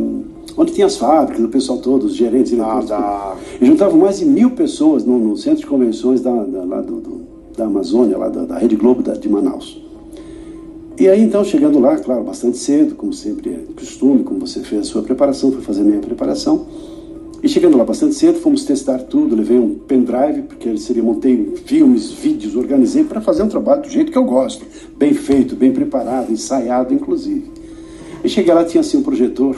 onde 0.58 0.74
tinha 0.74 0.86
as 0.86 0.98
fábricas, 0.98 1.44
o 1.44 1.50
pessoal 1.50 1.80
todo, 1.80 2.06
os 2.06 2.16
gerentes, 2.16 2.58
ah, 2.60 2.82
da... 2.82 3.36
e 3.60 3.66
juntavam 3.66 3.98
mais 3.98 4.20
de 4.20 4.26
mil 4.26 4.52
pessoas 4.52 5.04
no, 5.04 5.18
no 5.18 5.38
centro 5.38 5.60
de 5.60 5.66
convenções 5.66 6.22
da, 6.22 6.32
da, 6.32 6.64
lá 6.64 6.82
do, 6.82 7.00
do, 7.00 7.22
da 7.58 7.66
Amazônia, 7.66 8.18
lá 8.18 8.30
da, 8.30 8.46
da 8.46 8.58
Rede 8.58 8.76
Globo 8.76 9.02
da, 9.02 9.14
de 9.14 9.28
Manaus. 9.30 9.82
E 11.00 11.10
aí 11.10 11.22
então, 11.24 11.44
chegando 11.44 11.80
lá, 11.80 11.98
claro, 11.98 12.24
bastante 12.24 12.58
cedo, 12.58 12.94
como 12.94 13.14
sempre 13.14 13.50
é 13.50 13.60
costume, 13.76 14.24
como 14.24 14.40
você 14.40 14.60
fez 14.60 14.82
a 14.82 14.84
sua 14.84 15.02
preparação, 15.02 15.52
fui 15.52 15.62
fazer 15.62 15.82
a 15.82 15.86
minha 15.86 16.00
preparação. 16.00 16.68
E 17.42 17.50
chegando 17.50 17.78
lá 17.78 17.84
bastante 17.84 18.16
cedo, 18.16 18.40
fomos 18.40 18.64
testar 18.64 19.00
tudo, 19.00 19.36
levei 19.36 19.60
um 19.60 19.76
pendrive, 19.76 20.44
porque 20.44 20.78
seria, 20.78 21.04
montei 21.04 21.56
filmes, 21.66 22.12
vídeos, 22.12 22.56
organizei 22.56 23.04
para 23.04 23.20
fazer 23.20 23.44
um 23.44 23.50
trabalho 23.50 23.82
do 23.82 23.90
jeito 23.90 24.12
que 24.12 24.18
eu 24.18 24.24
gosto, 24.24 24.64
bem 24.96 25.14
feito, 25.14 25.56
bem 25.56 25.74
preparado, 25.74 26.32
ensaiado, 26.32 26.94
inclusive. 26.94 27.52
E 28.24 28.30
cheguei 28.30 28.54
lá, 28.54 28.64
tinha 28.64 28.80
assim 28.80 28.98
um 28.98 29.04
projetor 29.04 29.58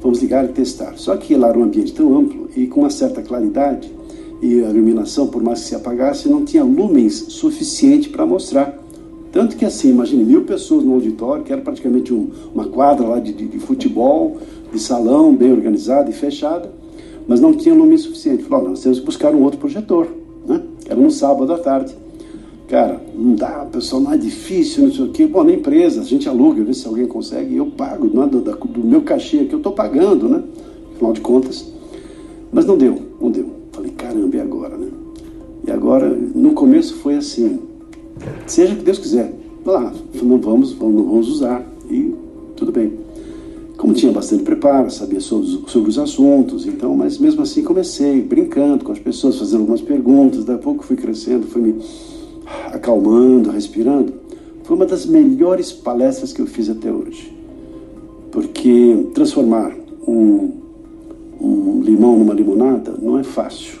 Vamos 0.00 0.20
ligar 0.20 0.44
e 0.44 0.48
testar. 0.48 0.94
Só 0.96 1.16
que 1.16 1.34
lá 1.34 1.48
era 1.48 1.58
um 1.58 1.64
ambiente 1.64 1.92
tão 1.92 2.16
amplo 2.16 2.48
e 2.56 2.66
com 2.66 2.80
uma 2.80 2.90
certa 2.90 3.22
claridade 3.22 3.90
e 4.42 4.64
a 4.64 4.70
iluminação, 4.70 5.26
por 5.26 5.42
mais 5.42 5.60
que 5.60 5.66
se 5.66 5.74
apagasse, 5.74 6.28
não 6.28 6.44
tinha 6.44 6.64
lumens 6.64 7.26
suficiente 7.28 8.08
para 8.08 8.24
mostrar. 8.24 8.78
Tanto 9.30 9.56
que 9.56 9.64
assim, 9.64 9.90
imagine 9.90 10.24
mil 10.24 10.44
pessoas 10.44 10.82
no 10.82 10.94
auditório, 10.94 11.44
que 11.44 11.52
era 11.52 11.60
praticamente 11.60 12.12
um, 12.12 12.30
uma 12.52 12.64
quadra 12.64 13.06
lá 13.06 13.20
de, 13.20 13.32
de, 13.32 13.46
de, 13.46 13.58
futebol, 13.58 14.38
de 14.72 14.80
salão, 14.80 15.34
bem 15.34 15.52
organizada 15.52 16.10
e 16.10 16.12
fechada, 16.12 16.72
mas 17.28 17.40
não 17.40 17.52
tinha 17.52 17.74
lumen 17.74 17.98
suficiente. 17.98 18.42
Falou, 18.44 18.70
nós 18.70 18.82
temos 18.82 18.98
que 18.98 19.06
buscar 19.06 19.34
um 19.34 19.42
outro 19.42 19.60
projetor. 19.60 20.08
Né? 20.46 20.62
Era 20.88 20.98
no 20.98 21.10
sábado 21.10 21.52
à 21.52 21.58
tarde. 21.58 21.94
Cara, 22.70 23.02
não 23.16 23.34
dá, 23.34 23.66
pessoal, 23.72 24.00
não 24.00 24.12
é 24.12 24.16
difícil, 24.16 24.84
não 24.84 24.92
sei 24.92 25.04
o 25.04 25.08
quê. 25.08 25.26
Bom, 25.26 25.42
na 25.42 25.52
empresa, 25.52 26.02
a 26.02 26.04
gente 26.04 26.28
aluga, 26.28 26.62
vê 26.62 26.72
se 26.72 26.86
alguém 26.86 27.04
consegue, 27.04 27.56
eu 27.56 27.66
pago, 27.66 28.08
não 28.14 28.22
é 28.22 28.26
do, 28.28 28.40
do 28.40 28.80
meu 28.84 29.02
cachê 29.02 29.44
que 29.44 29.52
eu 29.52 29.56
estou 29.56 29.72
pagando, 29.72 30.28
né? 30.28 30.40
Afinal 30.94 31.12
de 31.12 31.20
contas. 31.20 31.66
Mas 32.52 32.64
não 32.64 32.78
deu, 32.78 32.96
não 33.20 33.28
deu. 33.28 33.50
Falei, 33.72 33.90
caramba, 33.90 34.36
e 34.36 34.40
agora, 34.40 34.76
né? 34.76 34.86
E 35.66 35.70
agora, 35.72 36.16
no 36.32 36.52
começo 36.52 36.94
foi 36.94 37.16
assim, 37.16 37.58
seja 38.46 38.72
o 38.72 38.76
que 38.76 38.84
Deus 38.84 39.00
quiser. 39.00 39.34
Lá, 39.66 39.92
não 40.22 40.38
vamos, 40.38 40.78
não 40.78 40.92
vamos 40.92 41.28
usar. 41.28 41.66
E 41.90 42.14
tudo 42.54 42.70
bem. 42.70 42.92
Como 43.78 43.94
tinha 43.94 44.12
bastante 44.12 44.44
preparo, 44.44 44.92
sabia 44.92 45.20
sobre, 45.20 45.58
sobre 45.66 45.90
os 45.90 45.98
assuntos, 45.98 46.66
então, 46.66 46.94
mas 46.94 47.18
mesmo 47.18 47.42
assim 47.42 47.64
comecei 47.64 48.22
brincando 48.22 48.84
com 48.84 48.92
as 48.92 49.00
pessoas, 49.00 49.40
fazendo 49.40 49.62
algumas 49.62 49.80
perguntas, 49.80 50.44
daí 50.44 50.54
a 50.54 50.58
pouco 50.58 50.84
fui 50.84 50.94
crescendo, 50.94 51.48
fui 51.48 51.62
me 51.62 51.74
acalmando, 52.72 53.50
respirando, 53.50 54.12
foi 54.64 54.76
uma 54.76 54.86
das 54.86 55.06
melhores 55.06 55.72
palestras 55.72 56.32
que 56.32 56.40
eu 56.40 56.46
fiz 56.46 56.70
até 56.70 56.92
hoje. 56.92 57.36
Porque 58.30 59.06
transformar 59.14 59.74
um, 60.06 60.52
um 61.40 61.80
limão 61.82 62.16
numa 62.18 62.34
limonada 62.34 62.94
não 63.00 63.18
é 63.18 63.24
fácil. 63.24 63.80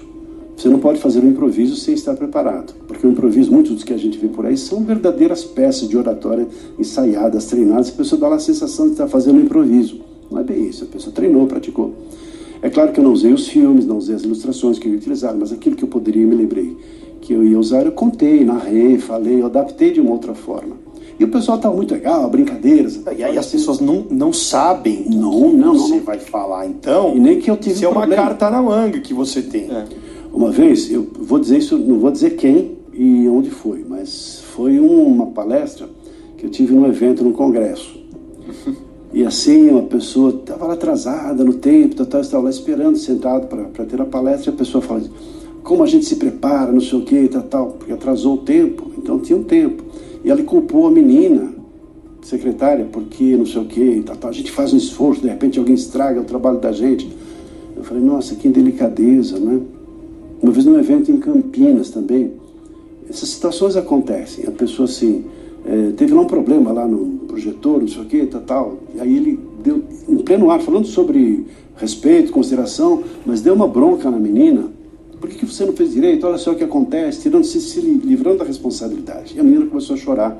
Você 0.56 0.68
não 0.68 0.78
pode 0.78 1.00
fazer 1.00 1.20
um 1.20 1.28
improviso 1.30 1.74
sem 1.74 1.94
estar 1.94 2.14
preparado, 2.14 2.74
porque 2.86 3.06
o 3.06 3.10
improviso, 3.10 3.50
muitos 3.50 3.72
dos 3.72 3.82
que 3.82 3.94
a 3.94 3.96
gente 3.96 4.18
vê 4.18 4.28
por 4.28 4.44
aí, 4.44 4.58
são 4.58 4.84
verdadeiras 4.84 5.42
peças 5.42 5.88
de 5.88 5.96
oratória 5.96 6.46
ensaiadas, 6.78 7.46
treinadas, 7.46 7.88
a 7.88 7.92
pessoa 7.92 8.20
dá 8.20 8.34
a 8.34 8.38
sensação 8.38 8.86
de 8.86 8.92
estar 8.92 9.08
fazendo 9.08 9.38
um 9.38 9.42
improviso. 9.42 10.00
Não 10.30 10.38
é 10.38 10.44
bem 10.44 10.68
isso, 10.68 10.84
a 10.84 10.86
pessoa 10.86 11.14
treinou, 11.14 11.46
praticou. 11.46 11.94
É 12.60 12.68
claro 12.68 12.92
que 12.92 13.00
eu 13.00 13.04
não 13.04 13.12
usei 13.12 13.32
os 13.32 13.48
filmes, 13.48 13.86
não 13.86 13.96
usei 13.96 14.14
as 14.14 14.22
ilustrações 14.22 14.78
que 14.78 14.86
eu 14.86 14.92
ia 14.92 14.98
utilizar, 14.98 15.34
mas 15.34 15.50
aquilo 15.50 15.74
que 15.74 15.82
eu 15.82 15.88
poderia 15.88 16.26
me 16.26 16.34
lembrei 16.34 16.76
que 17.20 17.32
eu 17.32 17.44
ia 17.44 17.58
usar, 17.58 17.84
eu 17.84 17.92
contei, 17.92 18.44
narrei, 18.44 18.98
falei, 18.98 19.40
eu 19.40 19.46
adaptei 19.46 19.92
de 19.92 20.00
uma 20.00 20.12
outra 20.12 20.34
forma. 20.34 20.76
E 21.18 21.24
o 21.24 21.28
pessoal 21.28 21.58
estava 21.58 21.76
muito 21.76 21.92
legal, 21.92 22.30
brincadeiras. 22.30 22.98
E 23.16 23.22
aí 23.22 23.36
as 23.36 23.46
pessoas 23.46 23.78
não, 23.78 24.06
não 24.10 24.32
sabem 24.32 25.04
não, 25.10 25.52
não, 25.52 25.76
você 25.76 25.96
não. 25.96 26.02
vai 26.02 26.18
falar, 26.18 26.66
então. 26.66 27.14
E 27.14 27.20
nem 27.20 27.38
que 27.38 27.50
eu 27.50 27.58
tive 27.58 27.74
Isso 27.74 27.84
é 27.84 27.88
uma 27.88 28.06
carta 28.06 28.48
na 28.48 28.62
manga 28.62 28.98
que 29.00 29.12
você 29.12 29.42
tem. 29.42 29.70
É. 29.70 29.84
Uma 30.32 30.50
vez, 30.50 30.90
eu 30.90 31.06
vou 31.20 31.38
dizer 31.38 31.58
isso, 31.58 31.76
não 31.76 31.98
vou 31.98 32.10
dizer 32.10 32.36
quem 32.36 32.78
e 32.94 33.28
onde 33.28 33.50
foi, 33.50 33.84
mas 33.86 34.40
foi 34.54 34.80
uma 34.80 35.26
palestra 35.26 35.86
que 36.38 36.46
eu 36.46 36.50
tive 36.50 36.74
num 36.74 36.86
evento, 36.86 37.22
num 37.22 37.32
congresso. 37.32 37.98
E 39.12 39.24
assim, 39.24 39.70
uma 39.70 39.82
pessoa 39.82 40.30
estava 40.30 40.72
atrasada 40.72 41.42
no 41.42 41.54
tempo, 41.54 42.00
estava 42.00 42.44
lá 42.44 42.48
esperando, 42.48 42.96
sentado 42.96 43.48
para 43.48 43.84
ter 43.84 44.00
a 44.00 44.04
palestra, 44.04 44.52
e 44.52 44.54
a 44.54 44.56
pessoa 44.56 44.80
fala 44.80 45.00
assim, 45.00 45.10
como 45.62 45.82
a 45.82 45.86
gente 45.86 46.04
se 46.04 46.16
prepara, 46.16 46.72
não 46.72 46.80
sei 46.80 46.98
o 46.98 47.02
que, 47.02 47.28
tal, 47.28 47.42
tal, 47.42 47.66
porque 47.72 47.92
atrasou 47.92 48.34
o 48.34 48.38
tempo, 48.38 48.90
então 48.96 49.18
tinha 49.18 49.38
um 49.38 49.42
tempo. 49.42 49.84
E 50.24 50.30
ela 50.30 50.42
culpou 50.42 50.86
a 50.86 50.90
menina, 50.90 51.52
secretária, 52.22 52.86
porque 52.90 53.36
não 53.36 53.46
sei 53.46 53.60
o 53.60 53.64
que, 53.64 54.02
tal, 54.04 54.16
tal. 54.16 54.30
a 54.30 54.32
gente 54.32 54.50
faz 54.50 54.72
um 54.72 54.76
esforço, 54.76 55.20
de 55.20 55.28
repente 55.28 55.58
alguém 55.58 55.74
estraga 55.74 56.20
o 56.20 56.24
trabalho 56.24 56.58
da 56.58 56.72
gente. 56.72 57.10
Eu 57.76 57.82
falei, 57.82 58.02
nossa, 58.02 58.34
que 58.34 58.48
delicadeza, 58.48 59.38
né? 59.38 59.60
Uma 60.42 60.52
vez 60.52 60.64
num 60.64 60.78
evento 60.78 61.10
em 61.10 61.18
Campinas 61.18 61.90
também, 61.90 62.32
essas 63.08 63.28
situações 63.28 63.76
acontecem, 63.76 64.46
a 64.46 64.50
pessoa 64.50 64.86
assim, 64.86 65.24
é, 65.64 65.92
teve 65.96 66.14
lá 66.14 66.22
um 66.22 66.26
problema 66.26 66.72
lá 66.72 66.86
no 66.86 67.18
projetor, 67.26 67.80
não 67.80 67.88
sei 67.88 68.02
o 68.02 68.04
que, 68.04 68.26
tal, 68.26 68.40
tal, 68.42 68.78
e 68.94 69.00
aí 69.00 69.16
ele 69.16 69.38
deu, 69.62 69.82
em 70.08 70.16
pleno 70.18 70.50
ar, 70.50 70.60
falando 70.60 70.86
sobre 70.86 71.44
respeito, 71.76 72.32
consideração, 72.32 73.02
mas 73.26 73.40
deu 73.40 73.54
uma 73.54 73.66
bronca 73.66 74.10
na 74.10 74.18
menina, 74.18 74.68
por 75.20 75.28
que, 75.28 75.44
você 75.44 75.66
não 75.66 75.74
fez 75.74 75.92
direito? 75.92 76.26
Olha 76.26 76.38
só 76.38 76.52
o 76.52 76.54
que 76.54 76.64
acontece, 76.64 77.20
tirando 77.20 77.44
se, 77.44 77.60
se 77.60 77.80
livrando 77.80 78.38
da 78.38 78.44
responsabilidade. 78.44 79.34
E 79.36 79.40
a 79.40 79.42
menina 79.42 79.66
começou 79.66 79.94
a 79.94 79.98
chorar. 79.98 80.36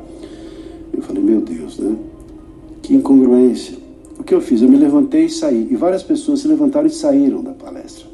Eu 0.93 1.03
falei, 1.03 1.23
meu 1.23 1.43
Deus, 1.43 1.79
né? 1.79 1.95
Que 2.81 2.95
incongruência. 2.95 3.77
O 4.19 4.25
que 4.25 4.35
eu 4.35 4.41
fiz? 4.41 4.63
Eu 4.63 4.69
me 4.69 4.79
levantei 4.79 5.27
e 5.27 5.31
saí. 5.31 5.69
E 5.71 5.77
várias 5.77 6.03
pessoas 6.03 6.41
se 6.41 6.49
levantaram 6.49 6.87
e 6.87 6.91
saíram 6.91 7.43
da 7.43 7.53
palestra. 7.53 8.07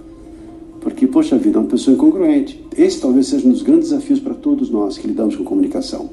Porque, 0.81 1.07
poxa 1.07 1.39
vida, 1.39 1.59
é 1.59 1.61
uma 1.61 1.69
pessoa 1.69 1.95
incongruente. 1.95 2.65
Esse 2.77 3.01
talvez 3.01 3.29
seja 3.29 3.47
um 3.47 3.53
dos 3.53 3.63
grandes 3.63 3.91
desafios 3.91 4.19
para 4.19 4.35
todos 4.35 4.69
nós 4.69 4.99
que 4.99 5.07
lidamos 5.07 5.37
com 5.37 5.45
comunicação. 5.45 6.11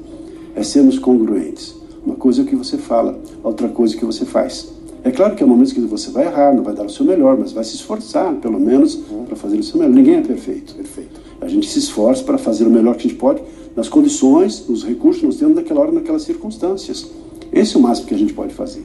É 0.54 0.62
sermos 0.62 1.00
congruentes. 1.00 1.74
Uma 2.06 2.16
coisa 2.16 2.42
é 2.42 2.44
o 2.44 2.46
que 2.46 2.54
você 2.54 2.76
fala, 2.76 3.18
outra 3.42 3.68
coisa 3.68 3.94
é 3.94 3.96
o 3.96 3.98
que 3.98 4.04
você 4.04 4.24
faz. 4.24 4.72
É 5.04 5.10
claro 5.10 5.36
que 5.36 5.44
há 5.44 5.46
momentos 5.46 5.74
que 5.74 5.80
você 5.82 6.10
vai 6.10 6.24
errar, 6.24 6.54
não 6.54 6.64
vai 6.64 6.74
dar 6.74 6.86
o 6.86 6.88
seu 6.88 7.04
melhor, 7.04 7.36
mas 7.38 7.52
vai 7.52 7.62
se 7.62 7.76
esforçar, 7.76 8.32
pelo 8.36 8.58
menos, 8.58 8.96
para 9.26 9.36
fazer 9.36 9.58
o 9.58 9.62
seu 9.62 9.78
melhor. 9.78 9.94
Ninguém 9.94 10.16
é 10.16 10.22
perfeito. 10.22 10.74
Perfeito. 10.74 11.20
A 11.42 11.46
gente 11.46 11.68
se 11.68 11.78
esforça 11.78 12.24
para 12.24 12.38
fazer 12.38 12.66
o 12.66 12.70
melhor 12.70 12.94
que 12.96 13.06
a 13.06 13.10
gente 13.10 13.18
pode 13.18 13.42
nas 13.76 13.86
condições, 13.86 14.66
nos 14.66 14.82
recursos 14.82 15.20
que 15.20 15.26
nós 15.26 15.36
temos 15.36 15.56
naquela 15.56 15.80
hora, 15.80 15.92
naquelas 15.92 16.22
circunstâncias. 16.22 17.06
Esse 17.52 17.76
é 17.76 17.78
o 17.78 17.82
máximo 17.82 18.08
que 18.08 18.14
a 18.14 18.18
gente 18.18 18.32
pode 18.32 18.54
fazer. 18.54 18.82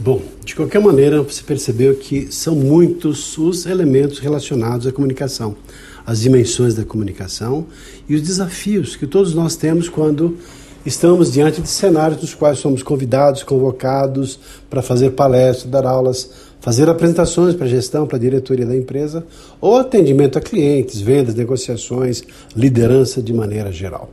Bom, 0.00 0.22
de 0.42 0.54
qualquer 0.54 0.80
maneira, 0.80 1.22
você 1.22 1.42
percebeu 1.42 1.96
que 1.96 2.32
são 2.32 2.54
muitos 2.54 3.36
os 3.36 3.66
elementos 3.66 4.20
relacionados 4.20 4.86
à 4.86 4.92
comunicação, 4.92 5.54
as 6.06 6.20
dimensões 6.20 6.74
da 6.74 6.84
comunicação 6.84 7.66
e 8.08 8.14
os 8.14 8.22
desafios 8.22 8.96
que 8.96 9.06
todos 9.06 9.34
nós 9.34 9.54
temos 9.54 9.88
quando 9.88 10.38
estamos 10.84 11.32
diante 11.32 11.60
de 11.60 11.68
cenários 11.68 12.20
nos 12.20 12.34
quais 12.34 12.58
somos 12.58 12.82
convidados, 12.82 13.42
convocados 13.42 14.38
para 14.68 14.82
fazer 14.82 15.10
palestras, 15.10 15.70
dar 15.70 15.86
aulas, 15.86 16.30
fazer 16.60 16.88
apresentações 16.88 17.54
para 17.54 17.66
a 17.66 17.68
gestão, 17.68 18.06
para 18.06 18.16
a 18.16 18.20
diretoria 18.20 18.66
da 18.66 18.76
empresa, 18.76 19.24
ou 19.60 19.76
atendimento 19.76 20.38
a 20.38 20.40
clientes, 20.40 21.00
vendas, 21.00 21.34
negociações, 21.34 22.22
liderança 22.54 23.22
de 23.22 23.32
maneira 23.32 23.72
geral. 23.72 24.10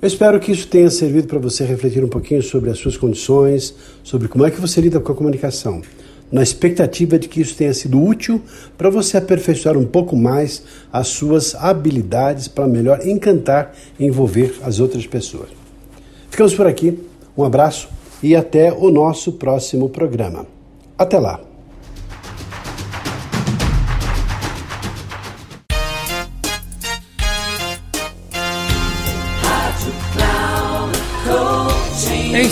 Eu 0.00 0.06
espero 0.06 0.38
que 0.38 0.52
isso 0.52 0.68
tenha 0.68 0.88
servido 0.90 1.26
para 1.26 1.40
você 1.40 1.64
refletir 1.64 2.04
um 2.04 2.08
pouquinho 2.08 2.40
sobre 2.40 2.70
as 2.70 2.78
suas 2.78 2.96
condições, 2.96 3.74
sobre 4.04 4.28
como 4.28 4.46
é 4.46 4.50
que 4.50 4.60
você 4.60 4.80
lida 4.80 5.00
com 5.00 5.10
a 5.10 5.14
comunicação, 5.14 5.82
na 6.30 6.42
expectativa 6.42 7.18
de 7.18 7.28
que 7.28 7.40
isso 7.40 7.56
tenha 7.56 7.72
sido 7.72 8.02
útil 8.02 8.40
para 8.76 8.90
você 8.90 9.16
aperfeiçoar 9.16 9.76
um 9.76 9.86
pouco 9.86 10.16
mais 10.16 10.62
as 10.92 11.08
suas 11.08 11.54
habilidades 11.54 12.48
para 12.48 12.68
melhor 12.68 13.06
encantar 13.06 13.74
e 13.98 14.04
envolver 14.04 14.54
as 14.62 14.80
outras 14.80 15.06
pessoas. 15.06 15.48
Ficamos 16.30 16.54
por 16.54 16.66
aqui, 16.66 16.98
um 17.36 17.44
abraço 17.44 17.88
e 18.22 18.36
até 18.36 18.72
o 18.72 18.90
nosso 18.90 19.32
próximo 19.32 19.88
programa. 19.88 20.46
Até 20.98 21.18
lá! 21.18 21.47